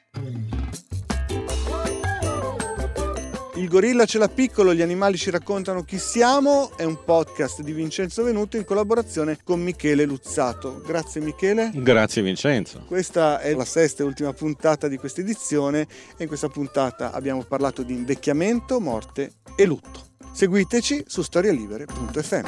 Il 3.57 3.69
gorilla 3.69 4.05
ce 4.05 4.19
l'ha 4.19 4.29
piccolo, 4.29 4.75
gli 4.75 4.83
animali 4.83 5.17
ci 5.17 5.31
raccontano 5.31 5.83
chi 5.83 5.99
siamo, 5.99 6.77
è 6.77 6.85
un 6.85 7.03
podcast 7.03 7.63
di 7.63 7.73
Vincenzo 7.73 8.23
Venuto 8.23 8.59
in 8.59 8.67
collaborazione 8.67 9.39
con 9.43 9.63
Michele 9.63 10.05
Luzzato. 10.05 10.83
Grazie 10.85 11.23
Michele. 11.23 11.71
Grazie 11.73 12.21
Vincenzo. 12.21 12.85
Questa 12.87 13.41
è 13.41 13.55
la 13.55 13.65
sesta 13.65 14.03
e 14.03 14.07
ultima 14.07 14.35
puntata 14.35 14.89
di 14.89 14.99
questa 14.99 15.23
edizione 15.23 15.89
e 16.19 16.23
in 16.25 16.29
questa 16.29 16.49
puntata 16.49 17.13
abbiamo 17.13 17.45
parlato 17.45 17.83
di 17.83 17.95
invecchiamento, 17.95 18.79
morte 18.79 19.37
e 19.57 19.65
lutto. 19.65 20.09
Seguiteci 20.35 21.05
su 21.07 21.23
storielibere.fm. 21.23 22.45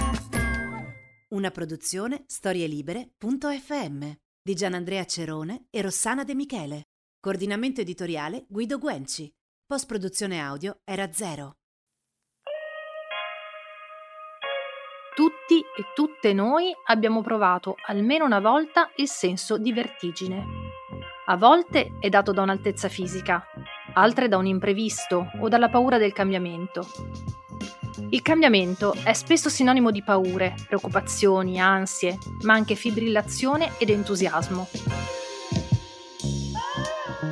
Una 1.29 1.51
produzione 1.51 2.25
storielibere.fm 2.27 4.11
di 4.43 4.55
Gianandrea 4.55 5.07
Cerone 5.07 5.69
e 5.71 5.81
Rossana 5.81 6.25
De 6.25 6.35
Michele. 6.35 6.83
Coordinamento 7.19 7.81
editoriale 7.81 8.45
Guido 8.47 8.79
Guenci. 8.79 9.33
Post 9.71 9.85
produzione 9.85 10.41
audio 10.41 10.79
era 10.83 11.13
zero. 11.13 11.57
Tutti 15.15 15.59
e 15.59 15.93
tutte 15.95 16.33
noi 16.33 16.73
abbiamo 16.87 17.21
provato 17.21 17.75
almeno 17.85 18.25
una 18.25 18.41
volta 18.41 18.91
il 18.97 19.09
senso 19.09 19.59
di 19.59 19.75
vertigine. 19.75 20.43
A 21.27 21.37
volte 21.37 21.99
è 22.01 22.09
dato 22.09 22.33
da 22.33 22.41
un'altezza 22.41 22.89
fisica, 22.89 23.45
altre 23.93 24.29
da 24.29 24.39
un 24.39 24.47
imprevisto 24.47 25.33
o 25.39 25.49
dalla 25.49 25.69
paura 25.69 25.99
del 25.99 26.15
cambiamento. 26.15 26.87
Il 28.09 28.23
cambiamento 28.23 28.95
è 29.05 29.13
spesso 29.13 29.51
sinonimo 29.51 29.91
di 29.91 30.03
paure, 30.03 30.55
preoccupazioni, 30.67 31.61
ansie, 31.61 32.17
ma 32.45 32.55
anche 32.55 32.75
fibrillazione 32.75 33.73
ed 33.77 33.91
entusiasmo. 33.91 34.67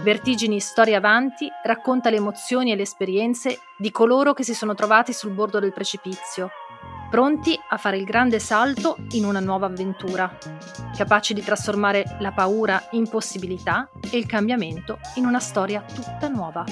Vertigini 0.07 0.61
Storia 0.61 0.99
Avanti 0.99 1.51
racconta 1.65 2.11
le 2.11 2.19
emozioni 2.19 2.71
e 2.71 2.77
le 2.77 2.83
esperienze 2.83 3.59
di 3.77 3.91
coloro 3.91 4.35
che 4.35 4.45
si 4.45 4.55
sono 4.55 4.73
trovati 4.73 5.13
sul 5.13 5.33
bordo 5.33 5.59
del 5.59 5.73
precipizio, 5.73 6.49
pronti 7.11 7.59
a 7.71 7.77
fare 7.77 7.97
il 7.97 8.05
grande 8.05 8.39
salto 8.39 8.99
in 9.15 9.25
una 9.25 9.41
nuova 9.41 9.67
avventura, 9.67 10.39
capaci 10.97 11.35
di 11.35 11.43
trasformare 11.43 12.05
la 12.21 12.31
paura 12.31 12.87
in 12.93 13.09
possibilità 13.09 13.91
e 14.09 14.17
il 14.17 14.27
cambiamento 14.27 15.01
in 15.17 15.27
una 15.27 15.41
storia 15.41 15.83
tutta 15.83 16.29
nuova. 16.29 16.65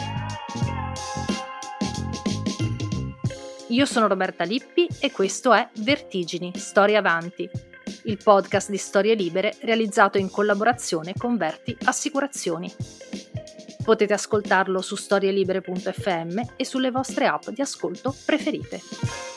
Io 3.66 3.84
sono 3.84 4.06
Roberta 4.06 4.44
Lippi 4.44 4.86
e 5.00 5.10
questo 5.10 5.52
è 5.52 5.68
Vertigini 5.78 6.52
Storia 6.54 7.00
Avanti, 7.00 7.50
il 8.04 8.18
podcast 8.22 8.70
di 8.70 8.76
storie 8.76 9.14
libere 9.14 9.56
realizzato 9.60 10.18
in 10.18 10.30
collaborazione 10.30 11.14
con 11.16 11.36
Verti 11.36 11.76
Assicurazioni. 11.84 12.72
Potete 13.82 14.12
ascoltarlo 14.12 14.80
su 14.80 14.96
storielibere.fm 14.96 16.40
e 16.56 16.64
sulle 16.64 16.90
vostre 16.90 17.26
app 17.26 17.48
di 17.48 17.60
ascolto 17.60 18.14
preferite. 18.24 19.33